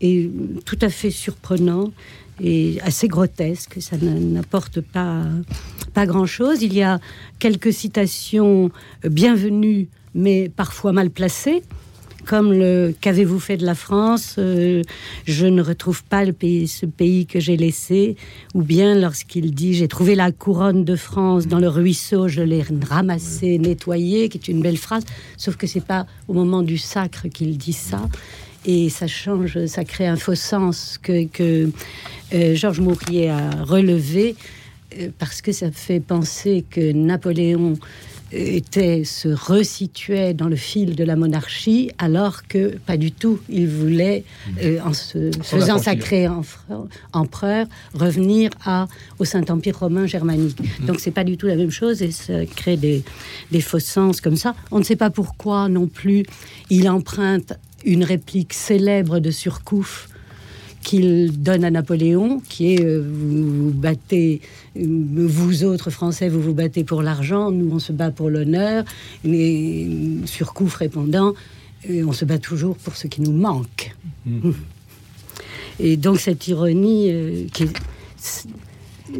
et 0.00 0.28
tout 0.64 0.78
à 0.82 0.88
fait 0.88 1.10
surprenant 1.10 1.92
et 2.40 2.78
assez 2.82 3.06
grotesque. 3.06 3.80
Ça 3.80 3.96
n'a- 3.96 4.18
n'apporte 4.18 4.80
pas 4.80 5.24
pas 5.94 6.06
grand 6.06 6.26
chose. 6.26 6.62
Il 6.62 6.74
y 6.74 6.82
a 6.82 6.98
quelques 7.38 7.72
citations 7.72 8.70
euh, 9.04 9.08
bienvenues, 9.08 9.88
mais 10.14 10.48
parfois 10.48 10.92
mal 10.92 11.10
placées 11.10 11.62
comme 12.24 12.52
le 12.52 12.94
qu'avez-vous 13.00 13.38
fait 13.38 13.56
de 13.56 13.66
la 13.66 13.74
France 13.74 14.36
Euh, 14.38 14.82
Je 15.26 15.46
ne 15.46 15.62
retrouve 15.62 16.04
pas 16.04 16.24
le 16.24 16.32
pays, 16.32 16.68
ce 16.68 16.86
pays 16.86 17.26
que 17.26 17.40
j'ai 17.40 17.56
laissé. 17.56 18.16
Ou 18.54 18.62
bien 18.62 18.94
lorsqu'il 18.94 19.54
dit 19.54 19.74
j'ai 19.74 19.88
trouvé 19.88 20.14
la 20.14 20.32
couronne 20.32 20.84
de 20.84 20.96
France 20.96 21.46
dans 21.46 21.58
le 21.58 21.68
ruisseau, 21.68 22.28
je 22.28 22.42
l'ai 22.42 22.62
ramassée, 22.88 23.58
nettoyée, 23.58 24.28
qui 24.28 24.38
est 24.38 24.48
une 24.48 24.62
belle 24.62 24.76
phrase. 24.76 25.04
Sauf 25.36 25.56
que 25.56 25.66
c'est 25.66 25.84
pas 25.84 26.06
au 26.28 26.32
moment 26.32 26.62
du 26.62 26.78
sacre 26.78 27.28
qu'il 27.28 27.56
dit 27.58 27.72
ça. 27.72 28.00
Et 28.64 28.90
ça 28.90 29.08
change, 29.08 29.66
ça 29.66 29.84
crée 29.84 30.06
un 30.06 30.16
faux 30.16 30.36
sens 30.36 30.98
que, 31.02 31.26
que 31.26 31.70
euh, 32.32 32.54
Georges 32.54 32.80
Mourier 32.80 33.28
a 33.30 33.50
relevé 33.64 34.36
euh, 35.00 35.08
parce 35.18 35.42
que 35.42 35.50
ça 35.50 35.70
fait 35.72 35.98
penser 36.00 36.64
que 36.70 36.92
Napoléon 36.92 37.74
était 38.32 39.04
se 39.04 39.28
resituait 39.28 40.34
dans 40.34 40.48
le 40.48 40.56
fil 40.56 40.96
de 40.96 41.04
la 41.04 41.16
monarchie, 41.16 41.90
alors 41.98 42.46
que 42.46 42.76
pas 42.86 42.96
du 42.96 43.12
tout. 43.12 43.40
Il 43.48 43.68
voulait, 43.68 44.24
euh, 44.62 44.78
en 44.84 44.92
se 44.92 45.30
faisant 45.42 45.78
sacré 45.78 46.28
empereur, 47.12 47.66
revenir 47.94 48.50
à, 48.64 48.88
au 49.18 49.24
Saint-Empire 49.24 49.78
romain 49.78 50.06
germanique. 50.06 50.58
Donc 50.86 51.00
c'est 51.00 51.10
pas 51.10 51.24
du 51.24 51.36
tout 51.36 51.46
la 51.46 51.56
même 51.56 51.70
chose 51.70 52.02
et 52.02 52.10
ça 52.10 52.44
crée 52.46 52.76
des, 52.76 53.02
des 53.50 53.60
faux 53.60 53.80
sens 53.80 54.20
comme 54.20 54.36
ça. 54.36 54.54
On 54.70 54.78
ne 54.78 54.84
sait 54.84 54.96
pas 54.96 55.10
pourquoi 55.10 55.68
non 55.68 55.86
plus. 55.86 56.24
Il 56.70 56.88
emprunte 56.88 57.52
une 57.84 58.04
réplique 58.04 58.52
célèbre 58.52 59.18
de 59.18 59.30
Surcouf 59.30 60.08
qu'il 60.82 61.40
donne 61.42 61.64
à 61.64 61.70
Napoléon, 61.70 62.40
qui 62.48 62.74
est 62.74 62.84
euh, 62.84 63.00
vous, 63.08 63.66
vous 63.66 63.70
battez, 63.70 64.40
euh, 64.76 64.80
vous 64.86 65.64
autres 65.64 65.90
Français, 65.90 66.28
vous 66.28 66.40
vous 66.42 66.54
battez 66.54 66.84
pour 66.84 67.02
l'argent, 67.02 67.50
nous 67.50 67.70
on 67.72 67.78
se 67.78 67.92
bat 67.92 68.10
pour 68.10 68.28
l'honneur, 68.30 68.84
mais 69.24 69.86
euh, 69.86 70.26
Surcouf 70.26 70.74
répondant, 70.74 71.32
euh, 71.88 72.04
on 72.06 72.12
se 72.12 72.24
bat 72.24 72.38
toujours 72.38 72.76
pour 72.76 72.96
ce 72.96 73.06
qui 73.06 73.20
nous 73.22 73.32
manque. 73.32 73.94
Et 75.80 75.96
donc 75.96 76.20
cette 76.20 76.46
ironie, 76.48 77.10
euh, 77.10 77.44
qui 77.52 77.64
est- 77.64 78.46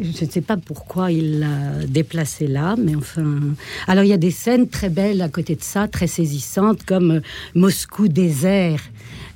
je 0.01 0.25
ne 0.25 0.29
sais 0.31 0.41
pas 0.41 0.57
pourquoi 0.57 1.11
il 1.11 1.39
l'a 1.39 1.85
déplacé 1.87 2.47
là, 2.47 2.75
mais 2.77 2.95
enfin. 2.95 3.39
Alors 3.87 4.03
il 4.03 4.07
y 4.07 4.13
a 4.13 4.17
des 4.17 4.31
scènes 4.31 4.67
très 4.67 4.89
belles 4.89 5.21
à 5.21 5.29
côté 5.29 5.55
de 5.55 5.61
ça, 5.63 5.87
très 5.87 6.07
saisissantes, 6.07 6.83
comme 6.83 7.21
Moscou 7.53 8.07
désert, 8.07 8.81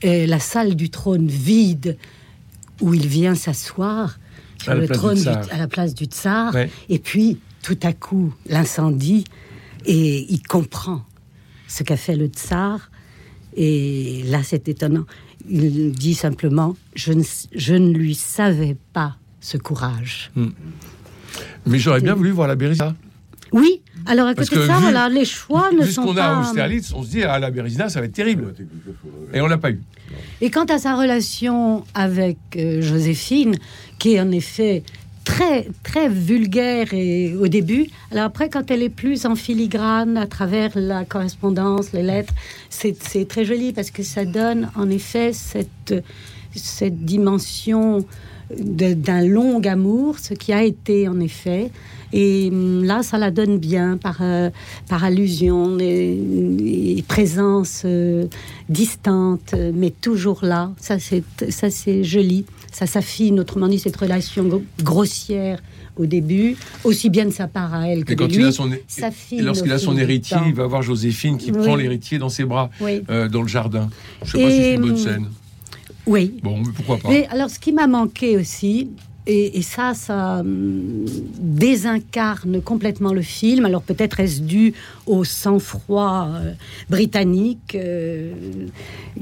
et 0.02 0.26
la 0.26 0.40
salle 0.40 0.76
du 0.76 0.90
trône 0.90 1.28
vide, 1.28 1.98
où 2.82 2.94
il 2.94 3.08
vient 3.08 3.36
s'asseoir 3.36 4.20
sur 4.62 4.72
À 4.72 4.76
le 4.76 4.88
du 4.88 4.94
trône 4.94 5.22
du- 5.22 5.28
à 5.28 5.58
la 5.58 5.68
place 5.68 5.94
du 5.94 6.06
tsar, 6.06 6.54
Ouais. 6.54 6.70
et 6.90 7.00
puis 7.00 7.40
tout 7.62 7.78
à 7.84 7.94
coup 7.94 8.34
l'incendie, 8.48 9.24
et 9.86 10.26
il 10.32 10.42
comprend 10.44 11.04
ce 11.68 11.84
qu'a 11.84 11.98
fait 11.98 12.16
le 12.16 12.28
tsar. 12.28 12.90
Et 13.56 14.24
là, 14.28 14.42
c'est 14.44 14.68
étonnant. 14.70 15.06
Il 15.50 15.92
dit 15.92 16.14
simplement 16.14 16.76
je 16.96 17.14
ne, 17.14 17.24
je 17.56 17.74
ne 17.74 17.92
lui 17.94 18.14
savais 18.16 18.76
pas 18.94 19.18
ce 19.42 19.58
courage. 19.58 20.32
Mais 21.66 21.80
j'aurais 21.80 22.02
bien 22.02 22.16
voulu 22.16 22.32
voir 22.32 22.48
la 22.48 22.56
Bérésina. 22.56 22.96
Oui, 23.54 23.82
alors 24.08 24.28
à 24.28 24.36
côté 24.36 24.56
de 24.56 24.66
ça, 24.66 24.76
vu- 24.78 24.82
voilà, 24.84 25.10
les 25.10 25.26
choix 25.26 25.72
ne 25.72 25.82
Vu 25.82 25.88
ce 25.88 25.94
sont 25.94 26.04
qu'on 26.04 26.12
a 26.18 26.22
pas. 26.22 26.36
à 26.38 26.42
Austerlitz, 26.42 26.94
on 26.94 27.04
se 27.04 27.10
dit, 27.10 27.24
ah, 27.24 27.40
la 27.40 27.52
Bérésina, 27.52 27.90
ça 27.90 28.00
va 28.00 28.06
être 28.06 28.14
terrible. 28.14 28.54
Et 29.34 29.42
on 29.42 29.48
l'a 29.48 29.58
pas 29.58 29.72
eu. 29.72 29.82
Et 30.42 30.50
quant 30.50 30.66
à 30.66 30.78
sa 30.78 30.96
relation 30.96 31.84
avec 31.94 32.38
euh, 32.56 32.82
Joséphine, 32.82 33.56
qui 34.00 34.14
est 34.16 34.22
en 34.22 34.32
effet 34.32 34.84
très 35.26 35.68
très 35.84 36.08
vulgaire 36.08 36.94
et 36.94 37.36
au 37.36 37.48
début, 37.50 37.88
alors 38.12 38.24
après 38.26 38.50
quand 38.50 38.72
elle 38.72 38.82
est 38.82 38.90
plus 38.90 39.26
en 39.26 39.36
filigrane 39.36 40.16
à 40.16 40.26
travers 40.28 40.72
la 40.76 41.04
correspondance, 41.04 41.92
les 41.92 42.04
lettres, 42.04 42.34
c'est 42.70 42.96
c'est 43.04 43.28
très 43.28 43.44
joli 43.44 43.74
parce 43.74 43.92
que 43.92 44.04
ça 44.04 44.24
donne 44.24 44.70
en 44.76 44.90
effet 44.90 45.34
cette 45.34 45.94
cette 46.56 47.04
dimension 47.04 48.06
de- 48.58 48.94
d'un 48.94 49.26
long 49.28 49.60
amour, 49.66 50.18
ce 50.20 50.34
qui 50.34 50.54
a 50.54 50.64
été 50.64 51.08
en 51.10 51.20
effet. 51.20 51.72
Et 52.14 52.50
hum, 52.52 52.84
là, 52.84 53.04
ça 53.04 53.18
la 53.18 53.32
donne 53.32 53.58
bien 53.58 53.98
par, 53.98 54.18
euh, 54.22 54.50
par 54.90 55.04
allusion 55.04 55.78
et, 55.80 56.18
et 56.98 57.04
présence 57.08 57.84
euh, 57.86 58.26
distante, 58.70 59.54
mais 59.74 59.90
toujours 59.92 60.40
là. 60.44 60.72
Ça, 60.80 60.98
c'est 61.00 62.04
joli. 62.04 62.46
Ça 62.72 62.86
s'affine. 62.86 63.40
Autrement 63.40 63.68
dit, 63.68 63.80
cette 63.80 63.96
relation 63.98 64.44
gro- 64.46 64.64
grossière 64.84 65.62
au 65.96 66.06
début, 66.06 66.56
aussi 66.84 67.10
bien 67.10 67.26
de 67.26 67.32
sa 67.32 67.48
part 67.48 67.74
à 67.74 67.88
elle 67.88 68.06
que 68.06 68.14
Et 68.14 68.16
quand 68.16 68.28
de 68.28 68.32
il 68.34 68.38
lui, 68.38 68.46
a 68.46 68.52
son, 68.52 68.72
et 68.72 69.42
lorsqu'il 69.42 69.72
a 69.72 69.80
son 69.80 69.98
héritier, 69.98 70.38
il 70.46 70.54
va 70.54 70.68
voir 70.68 70.84
Joséphine 70.84 71.38
qui 71.38 71.52
Oui. 71.52 71.58
prend 71.64 71.76
l'héritier 71.76 72.20
dans 72.20 72.30
ses 72.30 72.44
bras 72.46 72.70
Oui. 72.82 73.02
euh, 73.10 73.28
dans 73.28 73.42
le 73.42 73.48
jardin. 73.48 73.90
Je 74.24 74.32
sais 74.34 74.44
pas 74.44 74.52
si 74.52 74.58
Et, 74.58 74.62
c'est 74.62 74.74
une 74.76 74.82
bonne 74.82 74.92
hum, 74.92 74.98
scène. 74.98 75.26
Oui. 76.06 76.36
Bon, 76.44 76.58
mais 76.60 76.72
pourquoi 76.76 76.98
pas. 76.98 77.10
Mais 77.10 77.28
alors, 77.32 77.50
ce 77.50 77.58
qui 77.58 77.72
m'a 77.74 77.88
manqué 77.88 78.38
aussi, 78.38 78.92
et, 79.28 79.58
et 79.58 79.62
ça, 79.62 79.94
ça 79.94 80.40
hum, 80.40 81.06
désincarne 81.40 82.62
complètement 82.62 83.14
le 83.14 83.22
film. 83.22 83.66
Alors 83.66 83.82
peut-être 83.82 84.20
est-ce 84.20 84.42
dû 84.42 84.74
au 85.06 85.24
sang-froid 85.24 86.30
euh, 86.34 86.54
britannique 86.90 87.76
euh, 87.76 88.32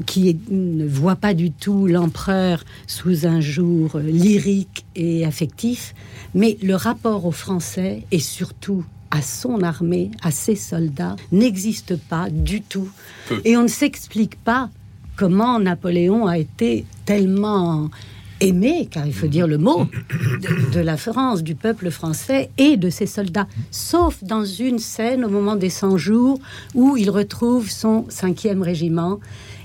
qui 0.06 0.30
est- 0.30 0.50
ne 0.52 0.86
voit 0.88 1.16
pas 1.16 1.34
du 1.34 1.52
tout 1.52 1.88
l'empereur 1.88 2.64
sous 2.88 3.26
un 3.26 3.40
jour 3.42 3.96
euh, 3.96 4.02
lyrique 4.04 4.86
et 4.96 5.26
affectif, 5.26 5.96
mais 6.34 6.58
le 6.62 6.76
rapport 6.76 7.26
aux 7.26 7.32
Français 7.32 8.04
et 8.12 8.20
surtout 8.20 8.84
à 9.12 9.22
son 9.22 9.62
armée, 9.62 10.12
à 10.22 10.32
ses 10.32 10.56
soldats, 10.56 11.16
n'existe 11.32 11.96
pas 11.98 12.30
du 12.30 12.62
tout. 12.62 12.90
Peu. 13.30 13.40
Et 13.46 13.56
on 13.56 13.64
ne 13.64 13.68
s'explique 13.68 14.36
pas 14.44 14.70
comment 15.16 15.60
Napoléon 15.60 16.28
a 16.28 16.38
été 16.38 16.86
tellement 17.06 17.90
aimé, 18.46 18.88
car 18.90 19.06
il 19.06 19.14
faut 19.14 19.28
dire 19.28 19.48
le 19.48 19.58
mot, 19.58 19.86
de, 20.42 20.72
de 20.74 20.80
la 20.80 20.98
France, 20.98 21.44
du 21.44 21.56
peuple 21.56 21.90
français 21.92 22.50
et 22.58 22.78
de 22.78 22.90
ses 22.90 23.06
soldats, 23.08 23.48
sauf 23.72 24.24
dans 24.24 24.46
une 24.46 24.80
scène 24.80 25.26
au 25.26 25.30
moment 25.30 25.56
des 25.56 25.70
100 25.70 25.98
jours 25.98 26.40
où 26.74 26.98
il 26.98 27.10
retrouve 27.10 27.70
son 27.70 28.06
cinquième 28.10 28.62
régiment 28.62 29.20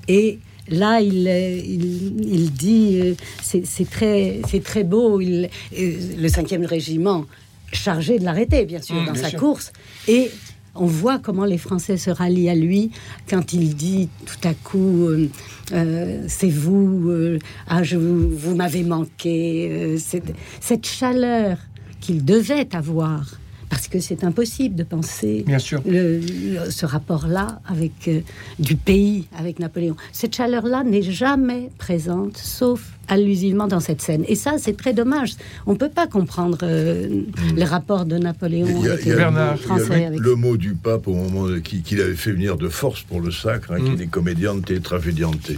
et 0.08 0.38
Là, 0.72 1.00
il, 1.00 1.26
euh, 1.26 1.58
il, 1.64 2.22
il 2.32 2.52
dit, 2.52 3.00
euh, 3.02 3.14
c'est 3.42 3.90
très, 3.90 4.40
très 4.62 4.84
beau, 4.84 5.20
il, 5.20 5.48
euh, 5.76 5.92
le 6.16 6.28
cinquième 6.28 6.64
régiment 6.64 7.24
chargé 7.72 8.20
de 8.20 8.24
l'arrêter, 8.24 8.66
bien 8.66 8.80
sûr, 8.80 8.94
Mmh, 8.94 9.06
dans 9.06 9.12
bien 9.14 9.22
sa 9.22 9.30
sûr. 9.30 9.40
course. 9.40 9.72
Et 10.06 10.30
on 10.74 10.86
voit 10.86 11.18
comment 11.18 11.44
les 11.44 11.58
Français 11.58 11.96
se 11.96 12.10
rallient 12.10 12.48
à 12.50 12.54
lui 12.54 12.90
quand 13.28 13.52
il 13.52 13.74
dit 13.74 14.08
tout 14.26 14.48
à 14.48 14.54
coup 14.54 15.08
euh, 15.08 15.28
euh, 15.72 16.22
c'est 16.28 16.48
vous, 16.50 17.08
euh, 17.10 17.38
ah, 17.68 17.82
je 17.82 17.96
vous, 17.96 18.28
vous 18.30 18.54
m'avez 18.54 18.82
manqué. 18.82 19.96
cette, 19.98 20.86
chaleur 20.86 21.58
qu'il 22.00 22.24
devait 22.24 22.74
avoir, 22.74 23.38
parce 23.68 23.86
que 23.88 24.00
c'est 24.00 24.24
impossible 24.24 24.74
de 24.74 24.82
penser 24.84 25.44
Bien 25.46 25.58
sûr. 25.58 25.82
le- 25.86 26.18
le- 26.18 26.70
ce 26.70 26.86
rapport-là 26.86 27.60
avec 27.66 28.10
du 28.58 28.74
pays, 28.76 29.26
avec 29.36 29.58
Napoléon. 29.58 29.96
Cette 30.12 30.34
chaleur-là 30.34 30.82
n'est 30.84 31.02
jamais 31.02 31.70
présente, 31.78 32.36
sauf 32.38 32.92
allusivement 33.10 33.66
dans 33.66 33.80
cette 33.80 34.00
scène. 34.00 34.24
Et 34.28 34.34
ça, 34.36 34.52
c'est 34.58 34.76
très 34.76 34.92
dommage. 34.94 35.34
On 35.66 35.74
peut 35.76 35.88
pas 35.90 36.06
comprendre 36.06 36.58
euh, 36.62 37.22
les 37.54 37.64
rapports 37.64 38.04
de 38.06 38.16
Napoléon 38.18 38.66
Il 38.68 38.84
y 38.84 38.88
a, 38.88 38.92
avec 38.92 39.04
il 39.04 39.08
y 39.08 39.12
a 39.12 39.16
Bernard, 39.16 39.56
il 39.56 39.60
y 39.60 39.64
a 39.64 39.66
Français. 39.66 39.98
le- 40.00 40.06
avec- 40.06 40.20
le 40.20 40.34
mot 40.36 40.56
du 40.56 40.74
pape 40.74 41.08
au 41.08 41.14
moment 41.14 41.46
de- 41.46 41.58
qui- 41.58 41.82
qu'il 41.82 42.00
avait 42.00 42.14
fait 42.14 42.32
venir 42.32 42.56
de 42.56 42.68
force 42.68 43.02
pour 43.02 43.20
le 43.20 43.30
sacre, 43.30 43.72
hein, 43.72 43.78
Mm. 43.80 43.96
qui 43.96 44.02
est 44.02 44.06
comédiante 44.06 44.70
et 44.70 44.80
tragédiante. 44.80 45.50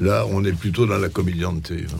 Là, 0.00 0.26
on 0.30 0.44
est 0.44 0.52
plutôt 0.52 0.86
dans 0.86 0.98
la 0.98 1.08
comédiante. 1.08 1.72
hein. 1.72 1.96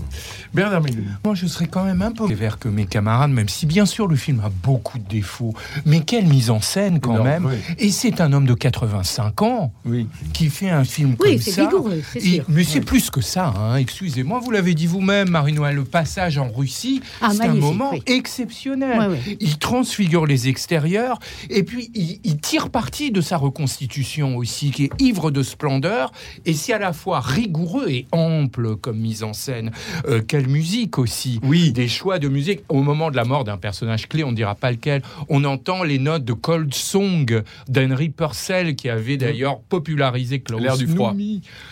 Bernard. 0.54 0.82
Moi, 1.24 1.34
je 1.34 1.46
serais 1.46 1.66
quand 1.66 1.84
même 1.84 2.02
un 2.02 2.12
peu 2.12 2.26
sévère 2.28 2.58
que 2.58 2.68
mes 2.68 2.86
camarades, 2.86 3.30
même 3.30 3.48
si 3.48 3.66
bien 3.66 3.86
sûr 3.86 4.08
le 4.08 4.16
film 4.16 4.40
a 4.44 4.50
beaucoup 4.62 4.98
de 4.98 5.06
défauts. 5.08 5.54
Mais 5.84 6.00
quelle 6.00 6.26
mise 6.26 6.50
en 6.50 6.60
scène 6.60 7.00
quand 7.00 7.12
Énorme, 7.14 7.28
même. 7.28 7.46
oui. 7.46 7.56
Et 7.78 7.90
c'est 7.90 8.20
un 8.20 8.32
homme 8.32 8.46
de 8.46 8.54
85 8.54 9.42
ans 9.42 9.72
Oui. 9.84 10.06
qui 10.32 10.48
fait 10.48 10.70
un 10.70 10.84
film 10.84 11.14
Oui, 11.20 11.32
comme 11.34 11.40
c'est 11.42 11.50
ça. 11.52 11.64
vigoureux, 11.64 12.00
c'est 12.12 12.24
Et- 12.24 12.42
mais 12.48 12.64
c'est 12.64 12.80
plus 12.80 13.10
que 13.10 13.20
ça, 13.20 13.52
hein, 13.56 13.76
excusez-moi, 13.76 14.40
vous 14.42 14.50
l'avez 14.50 14.74
dit 14.74 14.86
vous-même, 14.96 15.28
Marie-Noël, 15.28 15.74
le 15.76 15.84
passage 15.84 16.38
en 16.38 16.50
Russie, 16.50 17.02
Ah, 17.20 17.28
c'est 17.34 17.42
un 17.44 17.54
moment 17.54 17.90
oui. 17.92 18.02
exceptionnel. 18.06 18.98
Ouais, 18.98 19.06
ouais. 19.08 19.36
Il 19.40 19.58
transfigure 19.58 20.24
les 20.26 20.48
extérieurs 20.48 21.18
et 21.50 21.64
puis 21.64 21.90
il, 21.94 22.18
il 22.24 22.38
tire 22.38 22.70
parti 22.70 23.10
de 23.10 23.20
sa 23.20 23.36
reconstitution 23.36 24.36
aussi, 24.38 24.70
qui 24.70 24.84
est 24.84 24.90
ivre 25.02 25.30
de 25.30 25.42
splendeur, 25.42 26.12
et 26.46 26.54
c'est 26.54 26.72
à 26.72 26.78
la 26.78 26.94
fois 26.94 27.20
rigoureux 27.20 27.88
et 27.90 28.06
ample 28.12 28.76
comme 28.76 28.98
mise 28.98 29.22
en 29.22 29.34
scène. 29.34 29.70
Euh, 30.08 30.22
quelle 30.26 30.48
musique 30.48 30.98
aussi 30.98 31.40
Oui. 31.42 31.72
Des 31.72 31.88
choix 31.88 32.18
de 32.18 32.28
musique. 32.28 32.60
Au 32.70 32.82
moment 32.82 33.10
de 33.10 33.16
la 33.16 33.24
mort 33.24 33.44
d'un 33.44 33.58
personnage 33.58 34.08
clé, 34.08 34.24
on 34.24 34.30
ne 34.30 34.36
dira 34.36 34.54
pas 34.54 34.70
lequel, 34.70 35.02
on 35.28 35.44
entend 35.44 35.82
les 35.82 35.98
notes 35.98 36.24
de 36.24 36.32
Cold 36.32 36.72
Song 36.72 37.42
d'Henry 37.68 38.08
Purcell, 38.08 38.76
qui 38.76 38.88
avait 38.88 39.18
d'ailleurs 39.18 39.60
popularisé 39.60 40.40
Klaus 40.40 40.62
L'air 40.62 40.78
du 40.78 40.86
froid. 40.86 41.14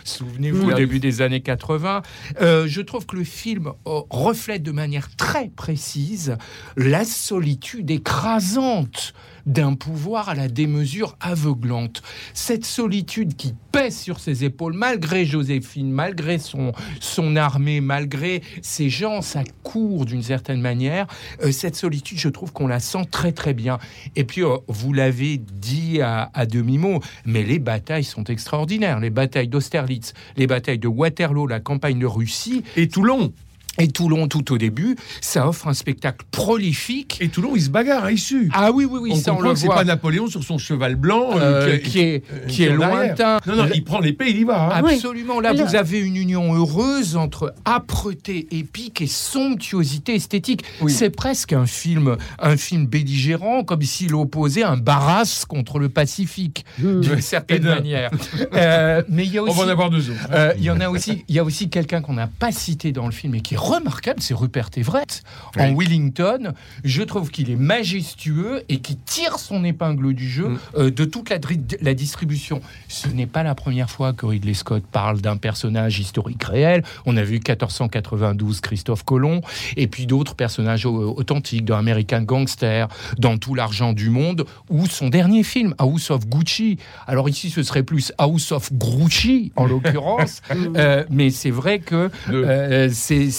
Souvenez-vous, 0.05 0.71
au 0.71 0.75
début 0.75 0.99
des 1.01 1.23
années 1.23 1.41
80. 1.41 2.03
Euh, 2.43 2.67
je 2.69 2.81
trouve 2.83 3.07
que 3.07 3.14
le 3.15 3.25
film 3.25 3.69
euh, 3.87 4.01
reflète 4.11 4.63
de 4.63 4.73
manière 4.73 5.15
très 5.17 5.49
précise 5.49 6.37
la 6.77 7.05
solitude 7.05 7.91
écrasante 7.91 9.15
d'un 9.47 9.75
pouvoir 9.75 10.29
à 10.29 10.35
la 10.35 10.49
démesure 10.49 11.17
aveuglante. 11.21 12.03
Cette 12.33 12.65
solitude 12.65 13.37
qui 13.37 13.55
pèse 13.73 13.99
sur 13.99 14.21
ses 14.21 14.45
épaules, 14.45 14.73
malgré 14.73 15.25
Joséphine, 15.25 15.91
malgré 15.91 16.39
son, 16.39 16.73
son 17.01 17.37
armée, 17.37 17.81
malgré 17.81 18.43
ces 18.63 18.89
gens, 18.89 19.23
sa 19.23 19.45
cour 19.63 20.05
d'une 20.07 20.23
certaine 20.23 20.61
manière, 20.61 21.07
euh, 21.43 21.53
cette 21.53 21.77
solitude, 21.77 22.19
je 22.19 22.29
trouve 22.29 22.53
qu'on 22.53 22.67
la 22.67 22.81
sent 22.81 23.07
très 23.11 23.33
très 23.33 23.55
bien. 23.55 23.79
Et 24.17 24.25
puis, 24.25 24.43
euh, 24.43 24.57
vous 24.69 24.93
l'avez 24.93 25.39
dit 25.39 26.01
à, 26.01 26.31
à 26.35 26.47
demi-mot, 26.47 27.01
mais 27.25 27.43
les 27.43 27.59
batailles 27.59 28.05
sont 28.05 28.25
extraordinaires. 28.25 29.01
Les 29.01 29.11
batailles 29.11 29.49
d'Austerlitz, 29.49 30.15
les 30.37 30.47
batailles 30.47 30.79
de 30.79 30.89
Waterloo, 30.89 31.47
la 31.47 31.61
campagne 31.61 31.99
de 31.99 32.07
Russie, 32.07 32.63
Et 32.77 32.89
Toulon. 32.89 33.33
Et 33.79 33.89
Toulon 33.89 34.29
tout 34.29 34.53
au 34.53 34.59
début, 34.59 34.97
ça 35.21 35.49
offre 35.49 35.69
un 35.69 35.75
spectacle 35.75 36.25
prolifique. 36.31 37.19
Et 37.21 37.29
Toulon, 37.29 37.53
il 37.57 37.63
se 37.63 37.71
bagarre 37.71 38.05
à 38.05 38.13
issue. 38.13 38.51
Ah 38.55 38.71
oui, 38.73 38.85
oui, 38.85 38.99
oui, 39.03 39.11
on 39.13 39.17
ça 39.17 39.33
on 39.33 39.37
comprend 39.37 39.49
le 39.51 39.55
que 39.55 39.61
c'est 39.61 39.67
voit. 39.67 39.75
pas 39.77 39.85
Napoléon 39.85 40.27
sur 40.29 40.43
son 40.45 40.59
cheval 40.59 40.97
blanc 40.97 41.31
euh, 41.37 41.67
Euh, 41.75 41.79
qui 41.79 41.99
est, 42.01 42.23
euh, 42.33 42.47
qui 42.47 42.65
est 42.65 42.71
lointain. 42.71 43.39
Non, 43.47 43.57
non, 43.57 43.67
il 43.75 43.83
prend 43.85 44.01
l'épée, 44.01 44.27
il 44.31 44.39
y 44.39 44.45
va. 44.45 44.77
hein. 44.77 44.83
Absolument. 44.85 45.41
Là, 45.41 45.53
vous 45.53 45.75
avez 45.77 45.99
une 46.01 46.17
union 46.17 46.55
heureuse 46.55 47.17
entre 47.17 47.55
âpreté 47.65 48.47
épique 48.51 49.01
et 49.01 49.07
somptuosité 49.07 50.15
esthétique. 50.15 50.63
Oui. 50.81 50.93
C'est 50.93 51.11
presque 51.11 51.53
un 51.53 51.67
film, 51.67 52.17
un 52.39 52.57
film 52.57 52.87
belligérant, 52.87 53.65
comme 53.65 53.83
s'il 53.83 54.15
opposait 54.15 54.63
un 54.63 54.77
Barras 54.77 55.45
contre 55.49 55.79
le 55.79 55.89
Pacifique, 55.89 56.65
d'une 56.79 57.21
certaine 57.21 57.63
manière. 57.65 58.11
Euh, 58.55 59.03
mais 59.09 59.25
il 59.25 59.33
y 59.33 59.39
a 59.39 59.43
On 59.43 59.49
aussi, 59.49 59.59
va 59.59 59.65
en 59.67 59.69
avoir 59.69 59.91
deux 59.91 60.11
autres. 60.11 60.29
euh, 60.33 60.53
il 60.59 60.65
y 60.65 60.71
en 60.71 60.81
a 60.81 60.89
aussi, 60.89 61.25
il 61.29 61.35
y 61.35 61.39
a 61.39 61.45
aussi 61.45 61.69
quelqu'un 61.69 62.01
qu'on 62.01 62.15
n'a 62.15 62.27
pas 62.29 62.53
cité 62.53 62.93
dans 62.93 63.07
le 63.07 63.13
film 63.13 63.35
et 63.35 63.41
qui 63.41 63.57
remarquable, 63.65 64.21
c'est 64.21 64.35
Rupert 64.35 64.71
Everett 64.77 65.23
en 65.59 65.75
Wellington. 65.75 66.53
Je 66.85 67.03
trouve 67.03 67.31
qu'il 67.31 67.51
est 67.51 67.57
majestueux 67.57 68.63
et 68.69 68.79
qui 68.81 68.97
tire 68.97 69.39
son 69.39 69.65
épingle 69.65 70.15
du 70.15 70.29
jeu 70.29 70.49
Mm. 70.49 70.59
euh, 70.77 70.91
de 70.91 71.05
toute 71.05 71.31
la, 71.31 71.95
distribution. 71.95 72.61
Ce 72.89 73.09
n'est 73.09 73.27
pas 73.27 73.43
la 73.43 73.55
première 73.55 73.91
fois 73.91 74.13
que 74.13 74.27
Ridley 74.27 74.55
Scott 74.55 74.83
parle 74.91 75.21
d'un 75.21 75.37
personnage 75.37 75.99
historique 75.99 76.43
réel. 76.45 76.83
On 77.07 77.17
a 77.17 77.23
vu 77.23 77.35
1492 77.35 78.61
Christophe 78.61 79.05
Colomb 79.05 79.41
et 79.77 79.87
puis 79.87 80.07
d'autres 80.07 80.35
personnages 80.35 80.87
au- 80.87 81.15
authentiques 81.17 81.65
dans 81.65 81.77
American 81.77 82.23
Gangster, 82.23 82.89
dans 83.19 83.39
Tout 83.39 83.55
l'argent 83.55 83.93
du 83.93 84.11
monde 84.11 84.45
ou 84.71 84.87
son 84.87 85.09
dernier 85.09 85.43
film 85.43 85.75
House 85.79 86.11
of 86.11 86.27
Gucci. 86.27 86.79
Alors 87.07 87.29
ici, 87.29 87.51
ce 87.51 87.63
serait 87.63 87.83
plus 87.83 88.13
House 88.19 88.53
of 88.53 88.73
Grucci 88.73 89.53
en 89.57 89.67
l'occurrence, 89.73 90.41
Euh, 90.77 91.05
mais 91.11 91.31
c'est 91.31 91.51
vrai 91.51 91.79
que 91.79 92.11
euh, 92.31 92.89
c'est- 92.93 93.31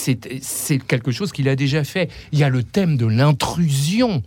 c'est 0.41 0.79
quelque 0.79 1.12
chose 1.12 1.31
qu'il 1.31 1.50
a 1.50 1.55
déjà 1.55 1.84
fait. 1.84 2.10
Il 2.31 2.39
y 2.39 2.43
a 2.43 2.50
le 2.50 2.63
thème 2.63 2.98
de 2.98 3.05
l'intrusion 3.05 4.24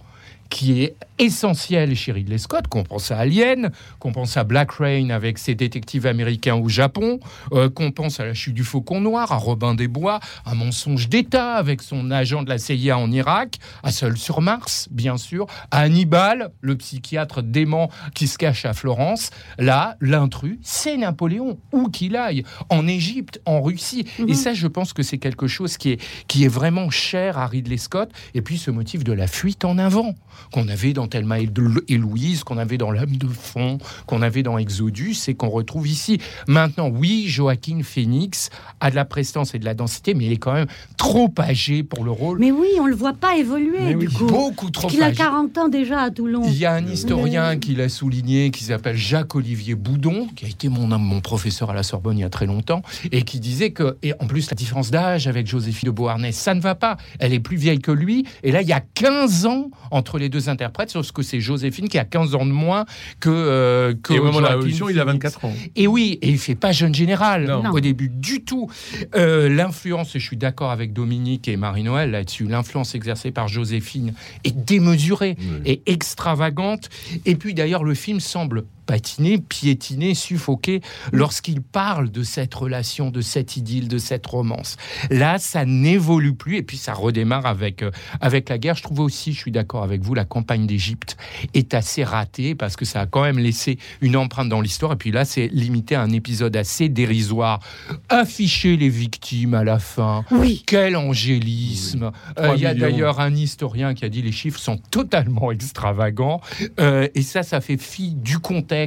qui 0.50 0.82
est 0.82 0.94
essentiel 1.18 1.94
chez 1.94 2.12
Ridley 2.12 2.38
Scott, 2.38 2.68
qu'on 2.68 2.84
pense 2.84 3.10
à 3.10 3.18
Alien, 3.18 3.70
qu'on 3.98 4.12
pense 4.12 4.36
à 4.36 4.44
Black 4.44 4.72
Rain 4.72 5.10
avec 5.10 5.38
ses 5.38 5.54
détectives 5.54 6.06
américains 6.06 6.54
au 6.54 6.68
Japon, 6.68 7.20
euh, 7.52 7.68
qu'on 7.68 7.90
pense 7.90 8.20
à 8.20 8.26
la 8.26 8.34
chute 8.34 8.54
du 8.54 8.64
Faucon 8.64 9.00
Noir, 9.00 9.32
à 9.32 9.36
Robin 9.36 9.74
des 9.74 9.88
Bois, 9.88 10.20
un 10.46 10.54
mensonge 10.54 11.08
d'État 11.08 11.54
avec 11.54 11.82
son 11.82 12.10
agent 12.10 12.42
de 12.42 12.48
la 12.48 12.58
CIA 12.58 12.98
en 12.98 13.10
Irak, 13.10 13.56
à 13.82 13.90
Seul 13.90 14.16
sur 14.16 14.40
Mars, 14.40 14.88
bien 14.90 15.16
sûr, 15.16 15.46
à 15.70 15.80
Hannibal, 15.80 16.50
le 16.60 16.76
psychiatre 16.76 17.42
dément 17.42 17.90
qui 18.14 18.28
se 18.28 18.38
cache 18.38 18.64
à 18.64 18.72
Florence. 18.72 19.30
Là, 19.58 19.96
l'intrus, 20.00 20.58
c'est 20.62 20.96
Napoléon, 20.96 21.58
où 21.72 21.88
qu'il 21.88 22.16
aille, 22.16 22.44
en 22.70 22.86
Égypte, 22.86 23.40
en 23.44 23.60
Russie. 23.60 24.06
Et 24.26 24.34
ça, 24.34 24.54
je 24.54 24.66
pense 24.66 24.92
que 24.92 25.02
c'est 25.02 25.18
quelque 25.18 25.46
chose 25.46 25.76
qui 25.76 25.90
est, 25.90 26.26
qui 26.28 26.44
est 26.44 26.48
vraiment 26.48 26.90
cher 26.90 27.38
à 27.38 27.46
Ridley 27.46 27.78
Scott. 27.78 28.10
Et 28.34 28.42
puis 28.42 28.58
ce 28.58 28.70
motif 28.70 29.04
de 29.04 29.12
la 29.12 29.26
fuite 29.26 29.64
en 29.64 29.78
avant, 29.78 30.14
qu'on 30.52 30.68
avait 30.68 30.92
dans 30.92 31.07
Thelma 31.08 31.40
et 31.40 31.46
de- 31.46 31.84
et 31.88 31.96
Louise, 31.96 32.44
qu'on 32.44 32.58
avait 32.58 32.78
dans 32.78 32.90
L'âme 32.90 33.16
de 33.16 33.26
fond, 33.28 33.78
qu'on 34.06 34.22
avait 34.22 34.42
dans 34.42 34.58
Exodus 34.58 35.16
et 35.28 35.34
qu'on 35.34 35.48
retrouve 35.48 35.86
ici. 35.88 36.18
Maintenant, 36.46 36.88
oui, 36.88 37.24
Joaquin 37.28 37.80
Phoenix 37.82 38.50
a 38.80 38.90
de 38.90 38.96
la 38.96 39.04
prestance 39.04 39.54
et 39.54 39.58
de 39.58 39.64
la 39.64 39.74
densité, 39.74 40.14
mais 40.14 40.26
il 40.26 40.32
est 40.32 40.36
quand 40.38 40.52
même 40.54 40.66
trop 40.96 41.32
âgé 41.38 41.82
pour 41.82 42.04
le 42.04 42.10
rôle. 42.10 42.38
Mais 42.38 42.50
oui, 42.52 42.68
on 42.80 42.86
le 42.86 42.94
voit 42.94 43.12
pas 43.14 43.36
évoluer, 43.36 43.78
Mais 43.80 43.94
du 43.94 44.06
oui, 44.06 44.12
coup. 44.14 44.26
beaucoup 44.26 44.70
trop 44.70 44.88
qu'il 44.88 45.02
a 45.02 45.06
âgé. 45.06 45.16
40 45.16 45.58
ans 45.58 45.68
déjà 45.68 46.00
à 46.02 46.10
Toulon. 46.10 46.42
Il 46.46 46.56
y 46.56 46.64
a 46.66 46.72
un 46.74 46.86
historien 46.86 47.58
qui 47.58 47.74
l'a 47.74 47.88
souligné, 47.88 48.50
qui 48.50 48.64
s'appelle 48.64 48.96
Jacques-Olivier 48.96 49.74
Boudon, 49.74 50.28
qui 50.36 50.44
a 50.44 50.48
été 50.48 50.68
mon, 50.68 50.86
mon 50.98 51.20
professeur 51.20 51.70
à 51.70 51.74
la 51.74 51.82
Sorbonne 51.82 52.18
il 52.18 52.22
y 52.22 52.24
a 52.24 52.30
très 52.30 52.46
longtemps, 52.46 52.82
et 53.12 53.22
qui 53.22 53.40
disait 53.40 53.70
que, 53.70 53.96
et 54.02 54.12
en 54.20 54.26
plus 54.26 54.50
la 54.50 54.54
différence 54.54 54.90
d'âge 54.90 55.26
avec 55.26 55.46
Joséphine 55.46 55.86
de 55.86 55.90
Beauharnais, 55.90 56.32
ça 56.32 56.54
ne 56.54 56.60
va 56.60 56.74
pas. 56.74 56.96
Elle 57.18 57.32
est 57.32 57.40
plus 57.40 57.56
vieille 57.56 57.78
que 57.80 57.92
lui, 57.92 58.24
et 58.42 58.52
là 58.52 58.62
il 58.62 58.68
y 58.68 58.72
a 58.72 58.80
15 58.94 59.46
ans 59.46 59.70
entre 59.90 60.18
les 60.18 60.28
deux 60.28 60.48
interprètes, 60.48 60.90
sauf 61.02 61.12
que 61.12 61.22
c'est 61.22 61.40
Joséphine 61.40 61.88
qui 61.88 61.98
a 61.98 62.04
15 62.04 62.34
ans 62.34 62.46
de 62.46 62.52
moins 62.52 62.84
que, 63.20 63.28
euh, 63.30 63.94
que 64.02 64.14
Et 64.14 64.18
au 64.18 64.24
moment 64.24 64.38
de 64.38 64.44
la 64.44 64.50
Révolution, 64.50 64.88
il 64.88 64.98
a 65.00 65.04
Phoenix. 65.04 65.24
24 65.24 65.44
ans. 65.46 65.54
Et 65.76 65.86
oui, 65.86 66.18
et 66.22 66.28
il 66.28 66.38
fait 66.38 66.54
pas 66.54 66.72
jeune 66.72 66.94
général 66.94 67.46
Non. 67.46 67.70
au 67.70 67.80
début 67.80 68.08
du 68.08 68.42
tout. 68.44 68.70
Euh, 69.14 69.48
l'influence, 69.48 70.14
et 70.16 70.18
je 70.20 70.24
suis 70.26 70.36
d'accord 70.36 70.70
avec 70.70 70.92
Dominique 70.92 71.48
et 71.48 71.56
Marie-Noël 71.56 72.10
là-dessus, 72.10 72.44
l'influence 72.46 72.94
exercée 72.94 73.30
par 73.30 73.48
Joséphine 73.48 74.14
est 74.44 74.56
démesurée 74.56 75.36
et 75.64 75.82
extravagante. 75.86 76.88
Et 77.26 77.34
puis 77.36 77.54
d'ailleurs, 77.54 77.84
le 77.84 77.94
film 77.94 78.20
semble 78.20 78.64
patiner, 78.88 79.36
piétiner, 79.36 80.14
suffoquer 80.14 80.80
lorsqu'il 81.12 81.60
parle 81.60 82.10
de 82.10 82.22
cette 82.22 82.54
relation, 82.54 83.10
de 83.10 83.20
cette 83.20 83.58
idylle, 83.58 83.86
de 83.86 83.98
cette 83.98 84.26
romance. 84.26 84.78
Là, 85.10 85.38
ça 85.38 85.66
n'évolue 85.66 86.34
plus 86.34 86.56
et 86.56 86.62
puis 86.62 86.78
ça 86.78 86.94
redémarre 86.94 87.44
avec, 87.44 87.82
euh, 87.82 87.90
avec 88.22 88.48
la 88.48 88.56
guerre. 88.56 88.76
Je 88.76 88.82
trouve 88.82 89.00
aussi, 89.00 89.34
je 89.34 89.38
suis 89.38 89.50
d'accord 89.52 89.82
avec 89.82 90.00
vous, 90.00 90.14
la 90.14 90.24
campagne 90.24 90.66
d'Égypte 90.66 91.18
est 91.52 91.74
assez 91.74 92.02
ratée 92.02 92.54
parce 92.54 92.76
que 92.76 92.86
ça 92.86 93.02
a 93.02 93.06
quand 93.06 93.22
même 93.22 93.38
laissé 93.38 93.78
une 94.00 94.16
empreinte 94.16 94.48
dans 94.48 94.62
l'histoire. 94.62 94.94
Et 94.94 94.96
puis 94.96 95.10
là, 95.10 95.26
c'est 95.26 95.48
limité 95.48 95.94
à 95.94 96.00
un 96.00 96.10
épisode 96.10 96.56
assez 96.56 96.88
dérisoire. 96.88 97.60
Afficher 98.08 98.78
les 98.78 98.88
victimes 98.88 99.52
à 99.52 99.64
la 99.64 99.78
fin. 99.78 100.24
Oui. 100.30 100.62
Quel 100.66 100.96
angélisme. 100.96 102.10
Euh, 102.38 102.54
Il 102.56 102.62
y 102.62 102.66
a 102.66 102.72
d'ailleurs 102.72 103.20
un 103.20 103.34
historien 103.34 103.92
qui 103.92 104.06
a 104.06 104.08
dit 104.08 104.22
les 104.22 104.32
chiffres 104.32 104.58
sont 104.58 104.78
totalement 104.78 105.52
extravagants. 105.52 106.40
Euh, 106.80 107.06
et 107.14 107.20
ça, 107.20 107.42
ça 107.42 107.60
fait 107.60 107.76
fi 107.76 108.14
du 108.14 108.38
contexte 108.38 108.77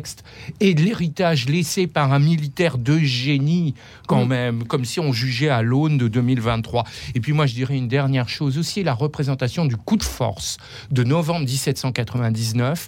et 0.59 0.73
de 0.73 0.81
l'héritage 0.81 1.47
laissé 1.47 1.87
par 1.87 2.13
un 2.13 2.19
militaire 2.19 2.77
de 2.77 2.97
génie, 2.99 3.73
quand 4.07 4.25
même, 4.25 4.63
comme 4.65 4.85
si 4.85 4.99
on 4.99 5.11
jugeait 5.13 5.49
à 5.49 5.61
l'aune 5.61 5.97
de 5.97 6.07
2023. 6.07 6.83
Et 7.15 7.19
puis 7.19 7.33
moi, 7.33 7.45
je 7.45 7.53
dirais 7.53 7.77
une 7.77 7.87
dernière 7.87 8.27
chose 8.29 8.57
aussi, 8.57 8.83
la 8.83 8.93
représentation 8.93 9.65
du 9.65 9.77
coup 9.77 9.97
de 9.97 10.03
force 10.03 10.57
de 10.91 11.03
novembre 11.03 11.45
1799. 11.45 12.87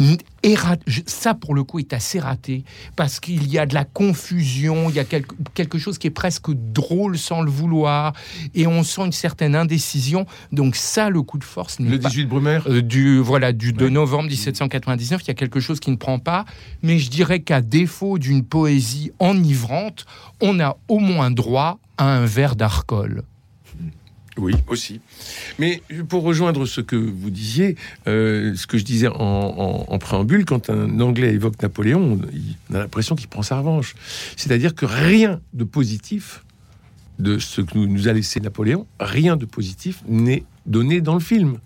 n- 0.00 0.16
est 0.42 0.54
rat- 0.56 0.76
je- 0.86 1.00
Ça, 1.06 1.32
pour 1.34 1.54
le 1.54 1.64
coup, 1.64 1.78
est 1.78 1.92
assez 1.94 2.18
raté, 2.20 2.64
parce 2.96 3.18
qu'il 3.20 3.46
y 3.50 3.58
a 3.58 3.64
de 3.66 3.72
la 3.74 3.84
confusion, 3.84 4.90
il 4.90 4.96
y 4.96 4.98
a 4.98 5.04
quelque, 5.04 5.34
quelque 5.54 5.78
chose 5.78 5.96
qui 5.98 6.06
est 6.08 6.10
presque 6.10 6.50
drôle 6.50 7.16
sans 7.18 7.40
le 7.40 7.50
vouloir, 7.50 8.12
et 8.54 8.66
on 8.66 8.82
sent 8.82 9.02
une 9.06 9.12
certaine 9.12 9.54
indécision. 9.54 10.26
Donc 10.52 10.76
ça, 10.76 11.08
le 11.08 11.22
coup 11.22 11.38
de 11.38 11.44
force 11.44 11.78
Le 11.80 11.98
pas... 11.98 12.08
18 12.10 12.26
Brumaire? 12.26 12.64
Euh, 12.68 12.82
du 12.82 13.18
voilà 13.18 13.52
du 13.52 13.72
de 13.72 13.88
novembre 13.88 14.28
1799, 14.28 15.22
il 15.24 15.28
y 15.28 15.30
a 15.30 15.34
quelque 15.34 15.60
chose 15.60 15.80
qui 15.80 15.90
ne 15.90 15.96
prend 15.96 16.18
pas, 16.18 16.43
mais 16.82 16.98
je 16.98 17.10
dirais 17.10 17.40
qu'à 17.40 17.60
défaut 17.60 18.18
d'une 18.18 18.44
poésie 18.44 19.12
enivrante, 19.18 20.06
on 20.40 20.60
a 20.60 20.76
au 20.88 20.98
moins 20.98 21.30
droit 21.30 21.78
à 21.98 22.04
un 22.04 22.26
verre 22.26 22.56
d'arcole. 22.56 23.22
Oui, 24.36 24.54
aussi. 24.66 25.00
Mais 25.58 25.80
pour 26.08 26.24
rejoindre 26.24 26.66
ce 26.66 26.80
que 26.80 26.96
vous 26.96 27.30
disiez, 27.30 27.76
euh, 28.08 28.54
ce 28.56 28.66
que 28.66 28.78
je 28.78 28.84
disais 28.84 29.06
en, 29.08 29.98
préambule, 29.98 30.44
quand 30.44 30.70
un 30.70 31.00
Anglais 31.00 31.32
évoque 31.34 31.62
Napoléon, 31.62 32.18
on 32.70 32.74
a 32.74 32.78
l'impression 32.78 33.14
qu'il 33.14 33.28
prend 33.28 33.42
sa 33.42 33.58
revanche. 33.58 33.94
C'est-à-dire 34.36 34.74
que 34.74 34.86
rien 34.86 35.40
de 35.52 35.62
positif 35.62 36.44
de 37.18 37.38
ce 37.38 37.60
que 37.60 37.78
nous, 37.78 37.86
nous 37.86 38.08
a 38.08 38.12
laissé 38.12 38.40
Napoléon, 38.40 38.86
rien 39.00 39.36
de 39.36 39.44
positif 39.46 40.02
n'est 40.08 40.44
donné 40.66 41.00
dans 41.02 41.14
le 41.14 41.20
film. 41.20 41.58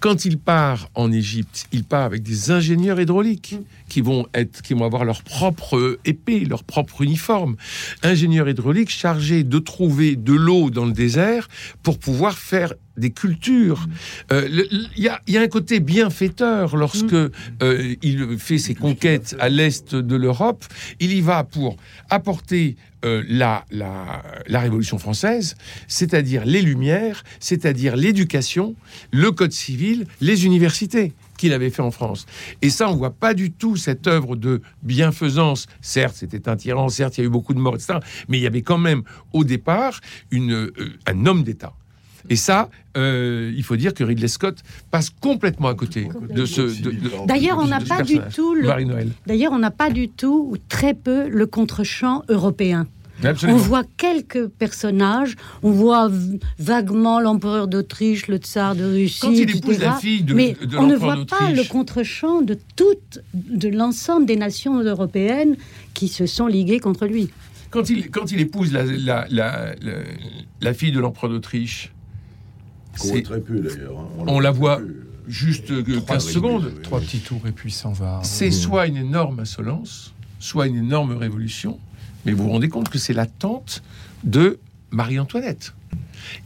Quand 0.00 0.24
il 0.24 0.38
part 0.38 0.88
en 0.94 1.12
Égypte, 1.12 1.66
il 1.70 1.84
part 1.84 2.04
avec 2.04 2.22
des 2.22 2.50
ingénieurs 2.50 2.98
hydrauliques 2.98 3.56
qui 3.88 4.00
vont 4.00 4.26
être, 4.32 4.62
qui 4.62 4.72
vont 4.72 4.84
avoir 4.86 5.04
leur 5.04 5.22
propre 5.22 5.98
épée, 6.06 6.40
leur 6.46 6.64
propre 6.64 7.02
uniforme. 7.02 7.56
Ingénieurs 8.02 8.48
hydrauliques 8.48 8.88
chargés 8.90 9.44
de 9.44 9.58
trouver 9.58 10.16
de 10.16 10.32
l'eau 10.32 10.70
dans 10.70 10.86
le 10.86 10.92
désert 10.92 11.48
pour 11.82 11.98
pouvoir 11.98 12.38
faire 12.38 12.72
des 12.96 13.10
cultures. 13.10 13.86
Euh, 14.32 14.48
le- 14.48 14.66
le- 14.70 14.86
Il 14.96 15.02
y, 15.04 15.08
a, 15.08 15.20
il 15.26 15.34
y 15.34 15.36
a 15.36 15.42
un 15.42 15.48
côté 15.48 15.80
bienfaiteur 15.80 16.74
lorsque 16.76 17.12
euh, 17.12 17.94
il 18.02 18.38
fait 18.38 18.58
ses 18.58 18.74
conquêtes 18.74 19.36
à 19.38 19.48
l'est 19.50 19.94
de 19.94 20.16
l'Europe. 20.16 20.64
Il 21.00 21.12
y 21.12 21.20
va 21.20 21.44
pour 21.44 21.76
apporter 22.08 22.76
euh, 23.04 23.24
la, 23.28 23.64
la, 23.70 24.22
la 24.46 24.60
Révolution 24.60 24.98
française, 24.98 25.56
c'est-à-dire 25.88 26.44
les 26.44 26.62
Lumières, 26.62 27.24
c'est-à-dire 27.40 27.96
l'éducation, 27.96 28.74
le 29.12 29.30
Code 29.32 29.52
civil, 29.52 30.06
les 30.20 30.46
universités 30.46 31.12
qu'il 31.36 31.52
avait 31.52 31.70
fait 31.70 31.82
en 31.82 31.90
France. 31.90 32.26
Et 32.62 32.70
ça, 32.70 32.88
on 32.88 32.94
voit 32.94 33.10
pas 33.10 33.34
du 33.34 33.50
tout 33.50 33.76
cette 33.76 34.06
œuvre 34.06 34.36
de 34.36 34.62
bienfaisance. 34.84 35.66
Certes, 35.80 36.14
c'était 36.16 36.48
un 36.48 36.56
tyran, 36.56 36.88
certes, 36.88 37.18
il 37.18 37.22
y 37.22 37.24
a 37.24 37.26
eu 37.26 37.30
beaucoup 37.30 37.54
de 37.54 37.58
morts, 37.58 37.74
etc. 37.74 37.98
Mais 38.28 38.38
il 38.38 38.42
y 38.42 38.46
avait 38.46 38.62
quand 38.62 38.78
même, 38.78 39.02
au 39.32 39.42
départ, 39.42 40.00
une, 40.30 40.52
euh, 40.52 40.98
un 41.06 41.26
homme 41.26 41.42
d'État. 41.42 41.72
Et 42.30 42.36
ça, 42.36 42.68
euh, 42.96 43.52
il 43.56 43.62
faut 43.64 43.76
dire 43.76 43.94
que 43.94 44.04
Ridley 44.04 44.28
Scott 44.28 44.58
passe 44.90 45.10
complètement 45.10 45.68
à 45.68 45.74
côté 45.74 46.08
de 46.30 46.44
ce. 46.46 46.62
D'ailleurs, 47.26 47.58
on 47.58 47.66
n'a 47.66 47.80
pas 47.80 48.02
du 48.02 48.18
tout. 48.34 48.56
D'ailleurs, 49.26 49.52
on 49.52 49.58
n'a 49.58 49.70
pas 49.70 49.90
du 49.90 50.08
tout 50.08 50.48
ou 50.50 50.56
très 50.68 50.94
peu 50.94 51.28
le 51.28 51.46
contre-champ 51.46 52.22
européen. 52.28 52.86
Absolument. 53.24 53.56
On 53.58 53.62
voit 53.62 53.84
quelques 53.98 54.48
personnages, 54.48 55.36
on 55.62 55.70
voit 55.70 56.10
vaguement 56.58 57.20
l'empereur 57.20 57.68
d'Autriche, 57.68 58.26
le 58.26 58.38
tsar 58.38 58.74
de 58.74 58.84
Russie, 58.84 59.20
Quand 59.20 59.30
il 59.30 59.42
etc. 59.42 59.58
épouse 59.58 59.78
la 59.78 59.92
fille 59.94 60.22
de- 60.22 60.34
mais 60.34 60.56
de 60.60 60.76
on 60.76 60.86
ne 60.88 60.96
voit 60.96 61.24
pas 61.26 61.50
le 61.52 61.62
contre-champ 61.68 62.40
de 62.42 62.58
toutes, 62.74 63.20
de 63.34 63.68
l'ensemble 63.68 64.26
des 64.26 64.34
nations 64.34 64.80
européennes 64.82 65.56
qui 65.94 66.08
se 66.08 66.26
sont 66.26 66.48
liguées 66.48 66.80
contre 66.80 67.06
lui. 67.06 67.28
Quand 67.70 67.88
il, 67.90 68.10
quand 68.10 68.32
il 68.32 68.40
épouse 68.40 68.72
la, 68.72 68.82
la, 68.84 69.26
la, 69.30 69.74
la, 69.80 69.92
la 70.60 70.74
fille 70.74 70.90
de 70.92 70.98
l'empereur 70.98 71.30
d'Autriche, 71.30 71.92
Qu'on 72.98 73.08
voit 73.08 73.16
c'est- 73.16 73.22
très 73.22 73.40
peu 73.40 73.58
d'ailleurs. 73.60 73.98
hein. 73.98 74.24
on 74.26 74.40
la 74.40 74.50
voit 74.50 74.80
juste 75.28 75.70
euh, 75.70 75.82
Trois 75.82 76.00
15 76.16 76.26
résumés, 76.26 76.32
secondes. 76.34 76.72
oui. 76.76 76.82
Trois 76.82 77.00
petits 77.00 77.20
tours 77.20 77.46
et 77.46 77.52
puis 77.52 77.70
s'en 77.70 77.92
va. 77.92 78.20
C'est 78.24 78.50
soit 78.50 78.86
une 78.86 78.96
énorme 78.96 79.40
insolence, 79.40 80.12
soit 80.40 80.66
une 80.66 80.76
énorme 80.76 81.16
révolution, 81.16 81.78
mais 82.26 82.32
vous 82.32 82.44
vous 82.44 82.50
rendez 82.50 82.68
compte 82.68 82.88
que 82.88 82.98
c'est 82.98 83.12
la 83.14 83.26
tante 83.26 83.82
de 84.24 84.58
Marie-Antoinette. 84.90 85.74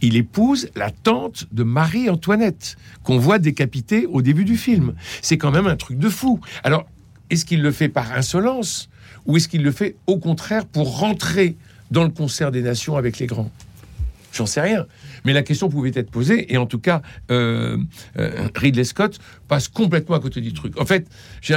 Il 0.01 0.17
épouse 0.17 0.69
la 0.75 0.91
tante 0.91 1.47
de 1.53 1.63
Marie-Antoinette, 1.63 2.77
qu'on 3.03 3.19
voit 3.19 3.39
décapitée 3.39 4.07
au 4.07 4.23
début 4.23 4.45
du 4.45 4.57
film. 4.57 4.95
C'est 5.23 5.37
quand 5.39 5.51
même 5.51 5.67
un 5.67 5.77
truc 5.77 5.99
de 5.99 6.09
fou. 6.09 6.41
Alors, 6.65 6.87
est-ce 7.31 7.45
qu'il 7.45 7.61
le 7.63 7.73
fait 7.73 7.89
par 7.89 8.13
insolence 8.13 8.89
ou 9.27 9.37
est-ce 9.37 9.49
qu'il 9.49 9.63
le 9.63 9.73
fait 9.73 9.97
au 10.07 10.19
contraire 10.19 10.65
pour 10.67 10.99
rentrer 10.99 11.57
dans 11.91 12.05
le 12.05 12.11
concert 12.11 12.53
des 12.53 12.63
nations 12.63 12.97
avec 12.97 13.19
les 13.19 13.27
grands? 13.27 13.51
J'en 14.37 14.47
sais 14.47 14.61
rien. 14.61 14.87
Mais 15.25 15.33
la 15.33 15.43
question 15.43 15.69
pouvait 15.71 15.93
être 15.95 16.11
posée, 16.11 16.53
et 16.53 16.59
en 16.59 16.67
tout 16.67 16.79
cas, 16.79 17.01
euh, 17.31 17.79
euh, 18.19 18.49
Ridley 18.55 18.85
Scott 18.85 19.19
passe 19.49 19.69
complètement 19.69 20.15
à 20.15 20.21
côté 20.21 20.43
du 20.43 20.53
truc. 20.53 20.79
En 20.79 20.85
fait, 20.85 21.07
j'ai 21.41 21.57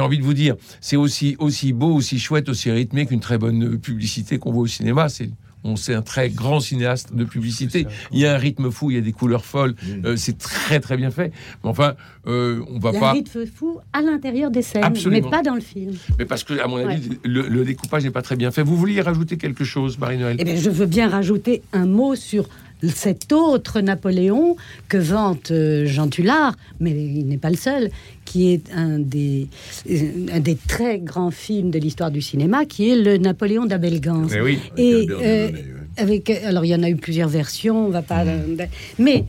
envie 0.00 0.18
de 0.18 0.24
vous 0.24 0.34
dire, 0.34 0.56
c'est 0.80 0.96
aussi, 0.96 1.36
aussi 1.38 1.72
beau, 1.72 1.94
aussi 1.94 2.18
chouette, 2.18 2.48
aussi 2.48 2.70
rythmé 2.70 3.06
qu'une 3.06 3.20
très 3.20 3.38
bonne 3.38 3.78
publicité 3.78 4.38
qu'on 4.38 4.50
voit 4.50 4.62
au 4.62 4.66
cinéma. 4.66 5.08
C'est 5.08 5.30
on 5.64 5.76
c'est 5.76 5.94
un 5.94 6.02
très 6.02 6.28
grand 6.30 6.60
cinéaste 6.60 7.14
de 7.14 7.24
publicité. 7.24 7.86
Il 8.12 8.18
y 8.18 8.26
a 8.26 8.34
un 8.34 8.38
rythme 8.38 8.70
fou, 8.70 8.90
il 8.90 8.94
y 8.94 8.98
a 8.98 9.02
des 9.02 9.12
couleurs 9.12 9.44
folles. 9.44 9.74
euh, 10.04 10.16
c'est 10.16 10.38
très 10.38 10.80
très 10.80 10.96
bien 10.96 11.10
fait. 11.10 11.32
Mais 11.62 11.70
enfin, 11.70 11.94
euh, 12.26 12.60
on 12.68 12.78
va 12.78 12.90
Il 12.90 12.94
y 12.94 12.96
a 12.96 13.00
pas. 13.00 13.10
un 13.10 13.12
rythme 13.12 13.46
fou 13.46 13.78
à 13.92 14.02
l'intérieur 14.02 14.50
des 14.50 14.62
scènes, 14.62 14.84
Absolument. 14.84 15.22
mais 15.24 15.30
pas 15.30 15.42
dans 15.42 15.54
le 15.54 15.60
film. 15.60 15.92
Mais 16.18 16.24
parce 16.24 16.44
que, 16.44 16.54
à 16.60 16.66
mon 16.66 16.76
avis, 16.76 17.10
le, 17.24 17.42
le 17.48 17.64
découpage 17.64 18.04
n'est 18.04 18.10
pas 18.10 18.22
très 18.22 18.36
bien 18.36 18.50
fait. 18.50 18.62
Vous 18.62 18.76
vouliez 18.76 19.00
rajouter 19.00 19.36
quelque 19.36 19.64
chose, 19.64 19.98
Marie-Noël? 19.98 20.36
Eh 20.38 20.44
bien, 20.44 20.56
je 20.56 20.70
veux 20.70 20.86
bien 20.86 21.08
rajouter 21.08 21.62
un 21.72 21.86
mot 21.86 22.14
sur 22.16 22.48
cet 22.88 23.32
autre 23.32 23.80
Napoléon 23.80 24.56
que 24.88 24.96
vante 24.96 25.50
euh, 25.50 25.86
Jean 25.86 26.08
Tullard, 26.08 26.56
mais 26.80 26.90
il 26.90 27.26
n'est 27.26 27.38
pas 27.38 27.50
le 27.50 27.56
seul, 27.56 27.90
qui 28.24 28.52
est 28.52 28.72
un 28.74 28.98
des, 28.98 29.48
euh, 29.90 30.26
un 30.32 30.40
des 30.40 30.56
très 30.56 30.98
grands 30.98 31.30
films 31.30 31.70
de 31.70 31.78
l'histoire 31.78 32.10
du 32.10 32.22
cinéma, 32.22 32.64
qui 32.64 32.90
est 32.90 32.96
le 32.96 33.18
Napoléon 33.18 33.66
d'Abel 33.66 34.00
Gance. 34.00 34.32
Eh 34.34 34.40
oui. 34.40 34.58
Et 34.76 35.06
euh, 35.10 35.50
avec, 35.96 36.30
alors 36.30 36.64
il 36.64 36.68
y 36.68 36.74
en 36.74 36.82
a 36.82 36.90
eu 36.90 36.96
plusieurs 36.96 37.28
versions, 37.28 37.86
on 37.86 37.90
va 37.90 38.02
pas. 38.02 38.24
Mmh. 38.24 38.56
Mais 38.98 39.24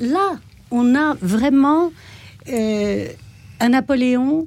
là, 0.00 0.38
on 0.70 0.94
a 0.94 1.16
vraiment 1.20 1.92
euh, 2.48 3.06
un 3.60 3.68
Napoléon, 3.70 4.46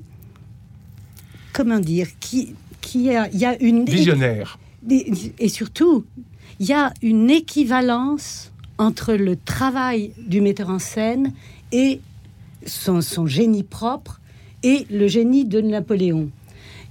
comment 1.53 1.79
dire, 1.79 2.07
qui, 2.19 2.55
qui 2.81 3.15
a, 3.15 3.27
il 3.33 3.39
y 3.39 3.45
a 3.45 3.61
une 3.61 3.85
Visionnaire. 3.85 4.59
et 4.89 5.49
surtout, 5.49 6.05
il 6.59 6.67
y 6.67 6.73
a 6.73 6.93
une 7.01 7.29
équivalence 7.29 8.51
entre 8.77 9.13
le 9.13 9.35
travail 9.35 10.11
du 10.17 10.41
metteur 10.41 10.69
en 10.69 10.79
scène 10.79 11.33
et 11.71 12.01
son, 12.65 13.01
génie 13.25 13.63
propre 13.63 14.19
et 14.63 14.85
le 14.89 15.07
génie 15.07 15.45
de 15.45 15.61
Napoléon. 15.61 16.29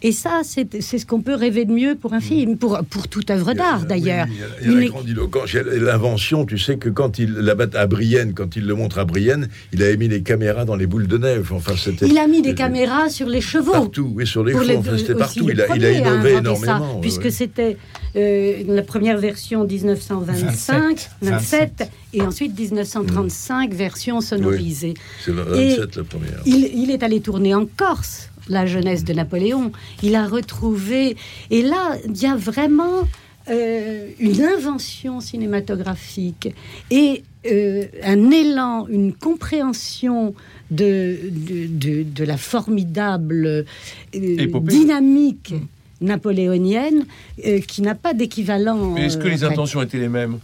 Et 0.07 0.12
ça, 0.12 0.43
c'est 0.45 0.83
c'est 0.83 0.99
ce 0.99 1.07
qu'on 1.07 1.23
peut 1.23 1.35
rêver 1.35 1.64
de 1.64 1.73
mieux 1.73 1.95
pour 1.97 2.12
un 2.12 2.21
film, 2.21 2.59
pour, 2.59 2.79
pour 2.90 3.09
toute 3.09 3.31
œuvre 3.31 3.55
d'art 3.55 3.87
d'ailleurs. 3.87 4.27
Oui, 4.29 4.37
il 4.62 4.71
y 4.71 4.77
a- 4.77 4.81
la 4.81 4.87
grandiloquence, 4.88 5.53
l'invention. 5.55 6.45
Tu 6.45 6.59
sais 6.59 6.77
que 6.77 6.90
quand 6.90 7.19
il 7.19 7.33
la 7.33 7.55
bat 7.55 7.67
à 7.75 7.87
Brienne, 7.87 8.35
quand 8.35 8.55
il 8.55 8.67
le 8.67 8.75
montre 8.75 8.99
à 8.99 9.05
Brienne, 9.07 9.49
il 9.73 9.83
avait 9.83 9.97
mis 9.97 10.09
les 10.09 10.23
caméras 10.23 10.64
dans 10.67 10.77
les 10.77 10.87
boules 10.87 11.07
de 11.07 11.17
neige. 11.19 11.47
Enfin, 11.51 11.73
c'était. 11.77 12.07
Il 12.07 12.19
a 12.19 12.27
mis 12.27 12.43
des 12.43 12.55
caméras 12.55 13.09
sur 13.09 13.29
les 13.29 13.40
chevaux. 13.40 13.73
Partout, 13.73 14.12
oui, 14.14 14.27
sur 14.27 14.45
les 14.45 14.55
Enfin, 14.55 14.99
c'était 14.99 15.14
partout. 15.14 15.49
Il 15.51 15.61
a, 15.62 15.75
il 15.75 15.85
a 15.85 15.88
à 15.88 15.93
innové 15.93 16.33
ça, 16.35 16.38
énormément. 16.40 16.95
ouais, 16.97 17.01
puisque 17.01 17.31
c'était 17.33 17.77
euh, 18.17 18.62
la 18.69 18.83
première 18.83 19.17
version 19.19 19.64
1925, 19.64 21.09
27, 21.23 21.81
27, 21.81 21.90
et 22.12 22.23
ensuite 22.23 22.59
1935, 22.59 23.73
version 23.73 24.21
sonorisée. 24.21 24.95
C'est 25.25 25.33
le 25.33 25.43
Et 25.57 25.77
27 25.77 25.97
la 25.97 26.05
première. 26.05 26.40
Il, 26.47 26.71
il 26.75 26.90
est 26.90 27.03
allé 27.03 27.21
tourner 27.21 27.55
en 27.55 27.67
Corse, 27.67 28.31
la 28.49 28.67
jeunesse 28.67 29.05
de 29.05 29.13
Napoléon. 29.13 29.73
Il 30.03 30.15
a 30.15 30.27
retrouvé. 30.27 31.17
Et 31.51 31.63
là, 31.63 31.97
il 32.07 32.21
y 32.21 32.27
a 32.27 32.37
vraiment 32.37 33.09
euh, 33.51 34.09
une 34.19 34.43
invention 34.43 35.21
cinématographique 35.21 36.49
et 36.91 37.23
euh, 37.47 37.85
un 38.03 38.31
élan, 38.31 38.87
une 38.89 39.13
compréhension 39.13 40.35
de, 40.71 41.19
de, 41.31 41.67
de- 41.67 42.03
de 42.05 42.25
la 42.25 42.39
formidable 42.39 43.67
euh, 44.15 44.61
dynamique 44.63 45.55
napoléonienne 46.01 47.05
euh, 47.47 47.61
qui 47.61 47.83
n'a 47.83 47.95
pas 47.95 48.15
d'équivalent. 48.15 48.97
Est-ce 48.97 49.19
que 49.19 49.29
les 49.29 49.45
intentions 49.45 49.83
étaient 49.83 49.99
les 49.99 50.09
mêmes? 50.09 50.39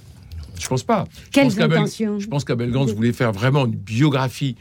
Je 0.59 0.69
pense 0.69 0.83
pas. 0.83 1.07
Je 1.25 1.31
Quelles 1.31 1.45
pense 1.45 1.55
qu'Abel- 1.55 1.79
intentions? 1.79 2.19
Je 2.19 2.27
pense 2.29 2.45
qu'Abel 2.45 2.71
Gance 2.71 2.93
voulait 2.93 3.13
faire 3.15 3.33
vraiment 3.33 3.65
une 3.65 3.73
biographie 3.75 4.57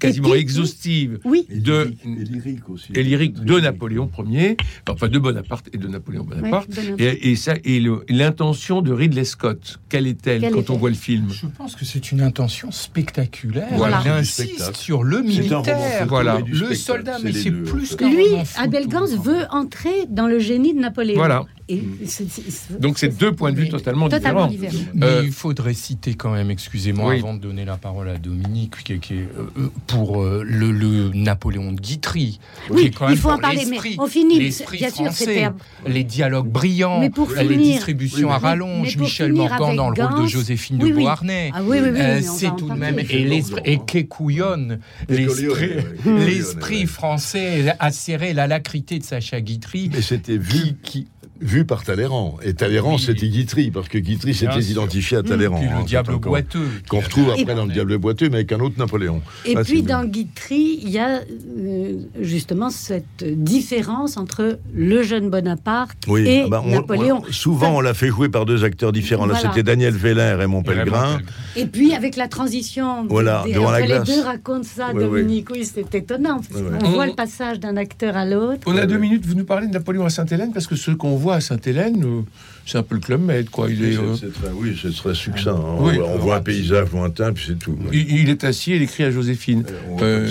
quasiment 0.00 0.34
exhaustive 0.34 1.18
Oui, 1.24 1.46
Et 1.50 1.58
de 1.60 1.72
lyrique- 1.84 2.00
et 2.04 2.24
lyrique 2.24 2.68
aussi. 2.68 2.92
et 2.94 3.02
lyrique 3.02 3.34
de 3.34 3.44
Lyrique. 3.44 3.62
Napoléon 3.64 4.10
Ier, 4.26 4.56
enfin 4.88 5.08
de 5.08 5.18
Bonaparte 5.18 5.68
et 5.72 5.78
de 5.78 5.86
Napoléon 5.86 6.24
Bonaparte. 6.24 6.68
Ouais, 6.70 6.74
Bonaparte. 6.74 7.00
et, 7.00 7.30
et 7.30 7.36
ça 7.36 7.54
et 7.64 7.80
l'intention 8.08 8.82
de 8.82 8.92
Ridley 8.92 9.24
Scott, 9.24 9.78
quelle 9.88 10.06
est-elle 10.06 10.40
Quelle 10.40 10.52
quand 10.52 10.60
est-elle 10.60 10.70
on 10.72 10.78
voit 10.78 10.90
le 10.90 10.96
film? 10.96 11.28
Je 11.30 11.46
pense 11.46 11.76
que 11.76 11.84
c'est 11.84 12.10
une 12.10 12.20
intention 12.22 12.70
spectaculaire. 12.70 13.68
Voilà. 13.72 14.02
Il 14.04 14.10
insiste 14.10 14.74
sur 14.76 15.02
le 15.04 15.22
militaire. 15.22 15.62
Voilà. 16.08 16.38
Le 16.46 16.74
soldat, 16.74 17.18
mais 17.22 17.32
c'est 17.32 17.50
deux, 17.50 17.62
plus 17.64 17.86
fait. 17.86 17.96
qu'un 17.96 18.10
Lui. 18.10 18.24
Abel 18.56 18.88
Gance 18.88 19.12
veut 19.12 19.44
entrer 19.50 20.06
dans 20.08 20.26
le 20.26 20.38
génie 20.38 20.74
de 20.74 20.80
Napoléon. 20.80 21.16
Voilà. 21.16 21.44
Et 21.70 21.82
c'est- 22.06 22.80
Donc 22.80 22.98
c'est 22.98 23.16
deux 23.16 23.32
points 23.32 23.52
de 23.52 23.56
vue 23.60 23.68
totalement, 23.68 24.08
totalement 24.08 24.48
différents. 24.48 24.74
Mais 24.94 25.06
Euh, 25.06 25.22
il 25.24 25.30
faudrait 25.32 25.74
citer 25.74 26.14
quand 26.14 26.32
même, 26.32 26.50
excusez-moi, 26.50 27.10
Oui. 27.10 27.18
avant 27.18 27.34
de 27.34 27.38
donner 27.40 27.64
la 27.64 27.76
parole 27.76 28.08
à 28.08 28.18
Dominique, 28.18 28.82
qui, 28.82 28.94
est- 28.94 28.98
qui 28.98 29.14
est, 29.14 29.28
euh, 29.38 29.46
euh, 29.58 29.68
pour 29.86 30.22
euh, 30.22 30.42
le, 30.44 30.72
le 30.72 31.10
Napoléon 31.14 31.72
de 31.72 31.80
Guitry. 31.80 32.40
qui 32.66 32.72
Oui, 32.72 32.82
est 32.86 32.90
quand 32.90 33.06
il 33.06 33.10
même 33.10 33.18
faut 33.18 33.30
en 33.30 33.38
parler, 33.38 33.64
mais 33.70 33.78
on 33.98 34.06
finit. 34.06 34.38
l'esprit 34.40 34.78
Bien 34.78 34.90
sûr, 34.90 35.04
français, 35.06 35.44
un- 35.44 35.54
les 35.86 36.02
dialogues 36.04 36.48
brillants, 36.48 37.00
Mais 37.00 37.10
pour 37.10 37.30
les 37.30 37.56
distributions 37.56 38.28
Oui, 38.28 38.34
à 38.34 38.38
rallonge, 38.38 38.96
Michel 38.96 39.32
Morgan 39.32 39.76
dans 39.76 39.90
le 39.90 40.02
rôle 40.04 40.22
de 40.24 40.26
Joséphine 40.28 40.82
Oui, 40.82 40.90
de. 40.90 40.96
Beauharnais. 40.96 41.50
Ah 41.54 41.62
oui, 41.62 41.78
oui, 41.80 41.88
oui, 41.92 42.00
Euh, 42.00 42.18
mais 42.20 42.28
on 42.28 42.32
c'est 42.34 42.56
tout 42.56 42.68
de 42.68 42.74
même 42.74 42.98
et 42.98 43.04
l'esprit 43.24 43.54
Morgan. 43.60 43.72
et 43.72 43.80
qu'écouillonne 43.86 44.80
l'esprit 46.04 46.86
français 46.86 47.74
a 47.78 47.90
serré 47.92 48.32
la 48.32 48.46
lacrité 48.46 48.98
de 48.98 49.04
Sacha 49.04 49.40
Guitry 49.40 49.90
Mais 49.92 50.02
c'était 50.02 50.36
vu, 50.36 50.74
qui, 50.82 51.02
qui 51.02 51.06
vu 51.40 51.64
par 51.64 51.82
Talleyrand. 51.84 52.36
Et 52.42 52.54
Talleyrand, 52.54 52.94
Oui. 52.94 53.00
c'était 53.00 53.28
Guitry, 53.28 53.70
parce 53.70 53.88
que 53.88 53.98
Guitry 53.98 54.34
s'était 54.34 54.60
identifié 54.60 55.16
à 55.18 55.22
Talleyrand. 55.22 55.58
puis 55.58 55.68
hein, 55.68 55.78
le 55.80 55.84
diable 55.86 56.12
quand- 56.20 56.30
boiteux 56.30 56.66
Qu'on 56.88 57.00
retrouve 57.00 57.28
Et- 57.36 57.42
après 57.42 57.54
dans 57.54 57.64
le 57.66 57.72
diable 57.72 57.96
boiteux, 57.98 58.28
mais 58.28 58.36
avec 58.36 58.52
un 58.52 58.60
autre 58.60 58.74
Napoléon. 58.78 59.22
Et 59.44 59.54
Ah, 59.56 59.62
puis 59.64 59.82
dans. 59.82 60.04
Guitry, 60.04 60.80
il 60.82 60.90
y 60.90 60.98
a 60.98 61.20
euh, 61.58 61.94
justement 62.20 62.70
cette 62.70 63.24
différence 63.24 64.16
entre 64.16 64.58
le 64.74 65.02
jeune 65.02 65.30
Bonaparte 65.30 65.96
Oui, 66.08 66.26
et 66.26 66.42
ah 66.44 66.48
bah, 66.48 66.62
on- 66.64 66.70
Napoléon. 66.70 67.22
on- 67.28 67.32
souvent, 67.32 67.76
on 67.76 67.80
l'a 67.80 67.94
fait 67.94 68.08
jouer 68.08 68.28
par 68.28 68.44
deux 68.46 68.64
acteurs 68.64 68.92
différents. 68.92 69.26
Là, 69.26 69.34
Voilà. 69.34 69.50
c'était 69.50 69.62
Daniel 69.62 69.94
Veller 69.94 70.38
et 70.42 70.46
Montpellerin. 70.46 71.20
Et 71.56 71.66
puis 71.66 71.94
avec 71.94 72.16
la 72.16 72.28
transition, 72.28 73.06
Voilà, 73.08 73.42
des- 73.46 73.54
devant 73.54 73.70
les 73.72 73.86
deux 74.00 74.22
racontent 74.22 74.62
ça, 74.64 74.88
Ouais, 74.88 74.94
ouais. 74.94 75.20
Dominique. 75.20 75.48
Oui, 75.50 75.64
c'est 75.64 75.94
étonnant. 75.94 76.38
Ouais, 76.54 76.78
qu'on 76.80 76.86
On- 76.86 76.90
voit 76.92 77.06
le 77.06 77.14
passage 77.14 77.60
d'un 77.60 77.76
acteur 77.76 78.16
à 78.16 78.24
l'autre. 78.24 78.60
On 78.66 78.76
a 78.76 78.86
deux 78.86 78.98
minutes, 78.98 79.24
vous 79.26 79.34
nous 79.34 79.44
parlez 79.44 79.66
de 79.66 79.72
Napoléon 79.72 80.04
à 80.04 80.10
Sainte-Hélène, 80.10 80.52
parce 80.52 80.66
que 80.66 80.76
ce 80.76 80.90
qu'on 80.90 81.16
voit 81.16 81.29
à 81.36 81.40
Sainte-Hélène, 81.40 82.02
euh, 82.04 82.22
c'est 82.66 82.78
un 82.78 82.82
peu 82.82 82.94
le 82.94 83.00
club 83.00 83.20
med, 83.22 83.48
quoi. 83.50 83.70
Il 83.70 83.84
est, 83.84 83.96
euh, 83.96 84.14
très- 84.16 84.50
oui, 84.54 84.78
c'est 84.80 84.94
très 84.94 85.14
succinct. 85.14 85.54
hein. 85.56 85.76
Oui. 85.80 85.94
on, 85.98 86.00
voit- 86.02 86.08
on 86.14 86.18
voit 86.18 86.36
un 86.36 86.40
paysage 86.42 86.90
lointain, 86.92 87.32
puis 87.32 87.44
c'est 87.48 87.58
tout. 87.58 87.76
il, 87.92 88.20
il 88.20 88.28
est 88.28 88.44
assis, 88.44 88.74
il 88.76 88.82
écrit 88.82 89.04
à 89.04 89.10
Joséphine. 89.10 89.64
Euh, 90.02 90.26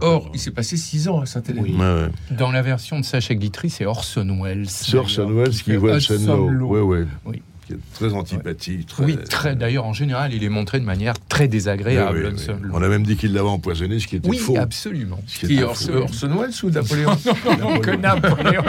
or, 0.00 0.30
il 0.34 0.40
s'est 0.40 0.50
passé 0.50 0.76
six 0.76 1.08
ans 1.08 1.20
à 1.20 1.26
Sainte-Hélène. 1.26 1.64
Ouais. 1.80 2.36
dans 2.36 2.52
la 2.52 2.62
version 2.62 3.00
de 3.00 3.04
Sacha 3.04 3.34
Guitry 3.34 3.70
c'est 3.70 3.84
Orson 3.86 4.38
Welles 4.42 4.68
C'est 4.68 4.96
Orson 4.96 5.30
Welles 5.30 5.50
qui 5.50 5.76
voit. 5.76 5.98
Ouais, 5.98 6.80
ouais. 6.80 7.06
Oui. 7.24 7.42
Qui 7.68 7.74
est 7.74 7.78
très 7.94 8.12
antipathique. 8.14 8.86
Très... 8.86 9.04
Oui, 9.04 9.18
très. 9.28 9.54
D'ailleurs, 9.54 9.84
en 9.84 9.92
général, 9.92 10.32
il 10.32 10.42
est 10.42 10.48
montré 10.48 10.80
de 10.80 10.84
manière 10.86 11.14
très 11.28 11.48
désagréable. 11.48 12.30
Oui, 12.34 12.34
oui, 12.48 12.54
oui. 12.62 12.70
On 12.72 12.82
a 12.82 12.88
même 12.88 13.04
dit 13.04 13.16
qu'il 13.16 13.32
l'avait 13.34 13.48
empoisonné, 13.48 14.00
ce 14.00 14.06
qui 14.06 14.16
était 14.16 14.28
Oui, 14.28 14.38
faux. 14.38 14.56
absolument. 14.58 15.20
Ce 15.26 15.40
qui 15.40 15.46
Qui, 15.48 15.62
Orson, 15.62 15.90
Welles 16.22 16.50
ou 16.62 16.70
Napoléon 16.70 17.10
Non, 17.60 17.78
que 17.78 17.90
Napoléon. 17.96 18.62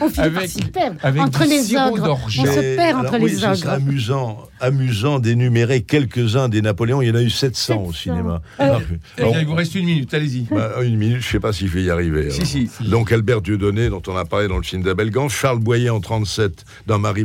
On 0.00 0.08
finit 0.08 0.14
par 0.14 0.24
Avec- 0.24 0.48
s'y 0.50 0.62
perdre. 0.64 0.96
avec 1.02 1.22
Entre 1.22 1.44
les 1.44 1.74
ogres. 1.76 2.18
On 2.24 2.28
se 2.28 2.76
perd 2.76 2.98
entre 3.06 3.18
oui, 3.20 3.30
les 3.30 3.44
ogres. 3.44 3.68
amusant, 3.70 4.38
amusant 4.60 5.18
d'énumérer 5.18 5.82
quelques-uns 5.82 6.48
des 6.48 6.62
Napoléons. 6.62 7.02
Il 7.02 7.08
y 7.08 7.10
en 7.10 7.14
a 7.14 7.22
eu 7.22 7.30
700, 7.30 7.76
au 7.82 7.92
700. 7.92 8.02
cinéma. 8.02 8.42
Euh, 8.60 8.64
Alors, 8.64 8.82
Eh 9.18 9.22
bon, 9.22 9.34
il 9.40 9.46
vous 9.46 9.54
reste 9.54 9.74
une 9.74 9.86
minute, 9.86 10.12
allez-y. 10.14 10.42
bah, 10.50 10.72
une 10.82 10.96
minute, 10.96 11.20
je 11.22 11.26
ne 11.28 11.32
sais 11.32 11.40
pas 11.40 11.52
si 11.52 11.66
je 11.66 11.72
vais 11.72 11.84
y 11.84 11.90
arriver. 11.90 12.30
Si, 12.30 12.40
alors. 12.40 12.72
si. 12.82 12.88
Donc 12.90 13.12
Albert 13.12 13.40
Dieudonné, 13.40 13.88
dont 13.88 14.02
on 14.06 14.16
a 14.16 14.24
parlé 14.24 14.48
dans 14.48 14.56
le 14.56 14.62
film 14.62 14.82
d'Abelgan, 14.82 15.28
Charles 15.28 15.60
Boyer 15.60 15.90
en 15.90 16.00
37 16.00 16.64
dans 16.86 16.98
Marie 16.98 17.24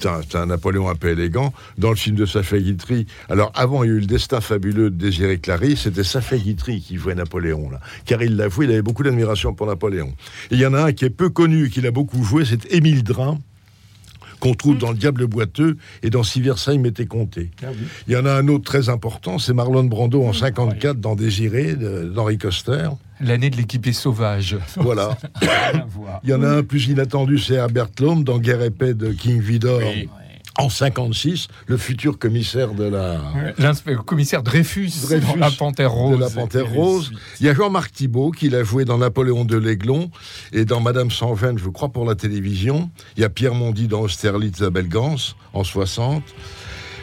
C'est 0.00 0.36
un, 0.36 0.46
Napoléon 0.46 0.88
un 0.88 0.94
peu 0.94 1.10
élégant, 1.10 1.52
dans 1.78 1.90
le 1.90 1.96
film 1.96 2.16
de 2.16 2.26
Sacha 2.26 2.58
Guitry. 2.58 3.06
Alors 3.28 3.52
avant, 3.54 3.84
il 3.84 3.88
y 3.88 3.90
a 3.90 3.94
eu 3.94 4.00
le 4.00 4.06
destin 4.06 4.40
fabuleux 4.40 4.90
de 4.90 4.96
Désiré 4.96 5.38
Clary, 5.38 5.76
c'était 5.76 6.04
Sacha 6.04 6.36
Guitry 6.36 6.80
qui 6.80 6.96
jouait 6.96 7.14
Napoléon, 7.14 7.70
là. 7.70 7.80
car 8.04 8.22
il 8.22 8.36
l'avoue, 8.36 8.64
il 8.64 8.70
avait 8.70 8.82
beaucoup 8.82 9.02
d'admiration 9.02 9.54
pour 9.54 9.66
Napoléon. 9.66 10.12
Et 10.50 10.54
il 10.54 10.60
y 10.60 10.66
en 10.66 10.74
a 10.74 10.82
un 10.84 10.92
qui 10.92 11.04
est 11.04 11.10
peu 11.10 11.30
connu, 11.30 11.70
qu'il 11.70 11.86
a 11.86 11.90
beaucoup 11.90 12.22
joué, 12.24 12.44
c'est 12.44 12.72
Émile 12.72 13.02
Drin, 13.02 13.38
qu'on 14.42 14.54
trouve 14.54 14.76
dans 14.76 14.90
Le 14.90 14.96
Diable 14.96 15.26
boiteux 15.26 15.76
et 16.02 16.10
dans 16.10 16.24
Si 16.24 16.40
Versailles 16.40 16.78
m'était 16.78 17.06
compté. 17.06 17.50
Ah 17.62 17.66
oui. 17.70 17.86
Il 18.08 18.14
y 18.14 18.16
en 18.16 18.26
a 18.26 18.32
un 18.32 18.48
autre 18.48 18.64
très 18.64 18.88
important, 18.88 19.38
c'est 19.38 19.54
Marlon 19.54 19.84
Brando 19.84 20.24
en 20.24 20.32
54 20.32 20.98
dans 20.98 21.14
Désiré 21.14 21.74
d'Henri 21.76 22.38
Coster. 22.38 22.88
L'année 23.22 23.50
de 23.50 23.56
l'équipé 23.56 23.92
sauvage. 23.92 24.58
Voilà. 24.76 25.16
Il 26.24 26.30
y 26.30 26.34
en 26.34 26.42
a 26.42 26.48
un 26.48 26.62
plus 26.62 26.86
inattendu, 26.88 27.38
c'est 27.38 27.54
Herbert 27.54 27.88
Lom 28.00 28.24
dans 28.24 28.38
Guerre 28.38 28.70
paix 28.76 28.94
de 28.94 29.12
King 29.12 29.40
Vidor 29.40 29.80
Oui. 29.80 30.08
en 30.58 30.68
56, 30.68 31.48
le 31.66 31.76
futur 31.76 32.18
commissaire 32.18 32.74
de 32.74 32.84
la... 32.84 33.20
Le 33.58 33.96
commissaire 34.02 34.42
Dreyfus, 34.42 34.90
Dreyfus 35.02 35.26
dans 35.26 35.36
La 35.36 35.50
Panthère 35.50 35.92
Rose. 35.92 36.16
de 36.16 36.20
la 36.20 36.30
Panthère 36.30 36.68
Rose. 36.70 37.12
Il 37.40 37.46
y 37.46 37.48
a 37.48 37.54
Jean-Marc 37.54 37.92
Thibault 37.92 38.32
qui 38.32 38.48
l'a 38.50 38.64
joué 38.64 38.84
dans 38.84 38.98
Napoléon 38.98 39.44
de 39.44 39.56
l'Aiglon 39.56 40.10
et 40.52 40.64
dans 40.64 40.80
Madame 40.80 41.10
sans 41.10 41.32
veine, 41.32 41.58
je 41.58 41.68
crois, 41.68 41.90
pour 41.90 42.04
la 42.04 42.14
télévision. 42.16 42.90
Il 43.16 43.22
y 43.22 43.24
a 43.24 43.28
Pierre 43.30 43.54
Mondy 43.54 43.86
dans 43.88 44.00
Austerlitz 44.00 44.60
à 44.62 44.70
Belgance 44.70 45.36
en 45.52 45.64
60. 45.64 46.22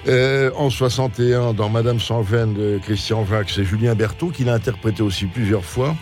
Euh, 0.07 0.51
en 0.55 0.69
61, 0.69 1.53
dans 1.53 1.69
Madame 1.69 1.99
sans 1.99 2.21
de 2.21 2.79
Christian 2.81 3.25
Jacques, 3.25 3.49
c'est 3.49 3.63
Julien 3.63 3.95
Berthaud 3.95 4.29
qui 4.29 4.43
l'a 4.43 4.53
interprété 4.53 5.03
aussi 5.03 5.25
plusieurs 5.25 5.65
fois. 5.65 5.95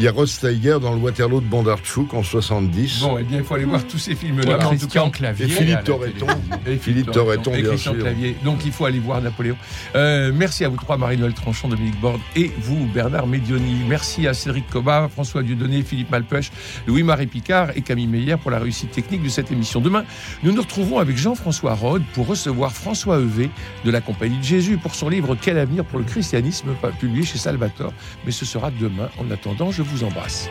Il 0.00 0.04
y 0.04 0.08
a 0.08 0.12
Ross 0.12 0.30
Steiger 0.30 0.78
dans 0.80 0.94
le 0.94 0.96
Waterloo 0.96 1.42
de 1.42 1.46
Bondarchuk 1.46 2.14
en 2.14 2.22
70. 2.22 3.00
Bon, 3.00 3.18
eh 3.18 3.22
bien, 3.22 3.36
il 3.36 3.44
faut 3.44 3.54
aller 3.54 3.66
voir 3.66 3.86
tous 3.86 3.98
ces 3.98 4.14
films-là. 4.14 4.44
Voilà, 4.46 4.66
En 4.66 4.70
tout 4.70 4.78
Christian 4.78 5.10
cas, 5.10 5.18
Clavier. 5.18 5.44
Et 5.44 5.48
Philippe 5.50 5.84
Torreton. 5.84 6.26
Et 6.66 6.76
Philippe 6.78 7.10
Torreton, 7.10 7.52
et 7.52 7.60
bien 7.60 7.68
Christian 7.68 7.92
sûr. 7.92 8.00
Clavier. 8.00 8.34
Donc 8.42 8.64
il 8.64 8.72
faut 8.72 8.86
aller 8.86 8.98
voir 8.98 9.20
Napoléon. 9.20 9.56
Euh, 9.94 10.32
merci 10.34 10.64
à 10.64 10.70
vous 10.70 10.78
trois, 10.78 10.96
Marie-Noël 10.96 11.34
Tranchant, 11.34 11.68
Dominique 11.68 12.00
Borde 12.00 12.22
et 12.34 12.50
vous, 12.62 12.86
Bernard 12.94 13.26
Médioni. 13.26 13.76
Merci 13.86 14.26
à 14.26 14.32
Cédric 14.32 14.70
Cobat, 14.70 15.10
François 15.12 15.42
Dieudonné, 15.42 15.82
Philippe 15.82 16.10
Malpeuch, 16.10 16.50
Louis-Marie 16.86 17.26
Picard 17.26 17.76
et 17.76 17.82
Camille 17.82 18.06
Meyer 18.06 18.38
pour 18.38 18.50
la 18.50 18.58
réussite 18.58 18.92
technique 18.92 19.22
de 19.22 19.28
cette 19.28 19.52
émission. 19.52 19.82
Demain, 19.82 20.06
nous 20.42 20.52
nous 20.52 20.62
retrouvons 20.62 20.98
avec 20.98 21.18
Jean-François 21.18 21.74
Rode 21.74 22.04
pour 22.14 22.26
recevoir 22.26 22.72
François 22.72 23.18
Evé 23.18 23.50
de 23.84 23.90
la 23.90 24.00
Compagnie 24.00 24.38
de 24.38 24.44
Jésus 24.44 24.78
pour 24.78 24.94
son 24.94 25.10
livre 25.10 25.36
Quel 25.38 25.58
avenir 25.58 25.84
pour 25.84 25.98
le 25.98 26.06
christianisme, 26.06 26.70
publié 26.98 27.26
chez 27.26 27.36
Salvatore. 27.36 27.92
Mais 28.24 28.32
ce 28.32 28.46
sera 28.46 28.70
demain. 28.70 29.10
En 29.18 29.30
attendant, 29.30 29.70
je 29.70 29.89
vous 29.90 30.04
embrasse. 30.04 30.48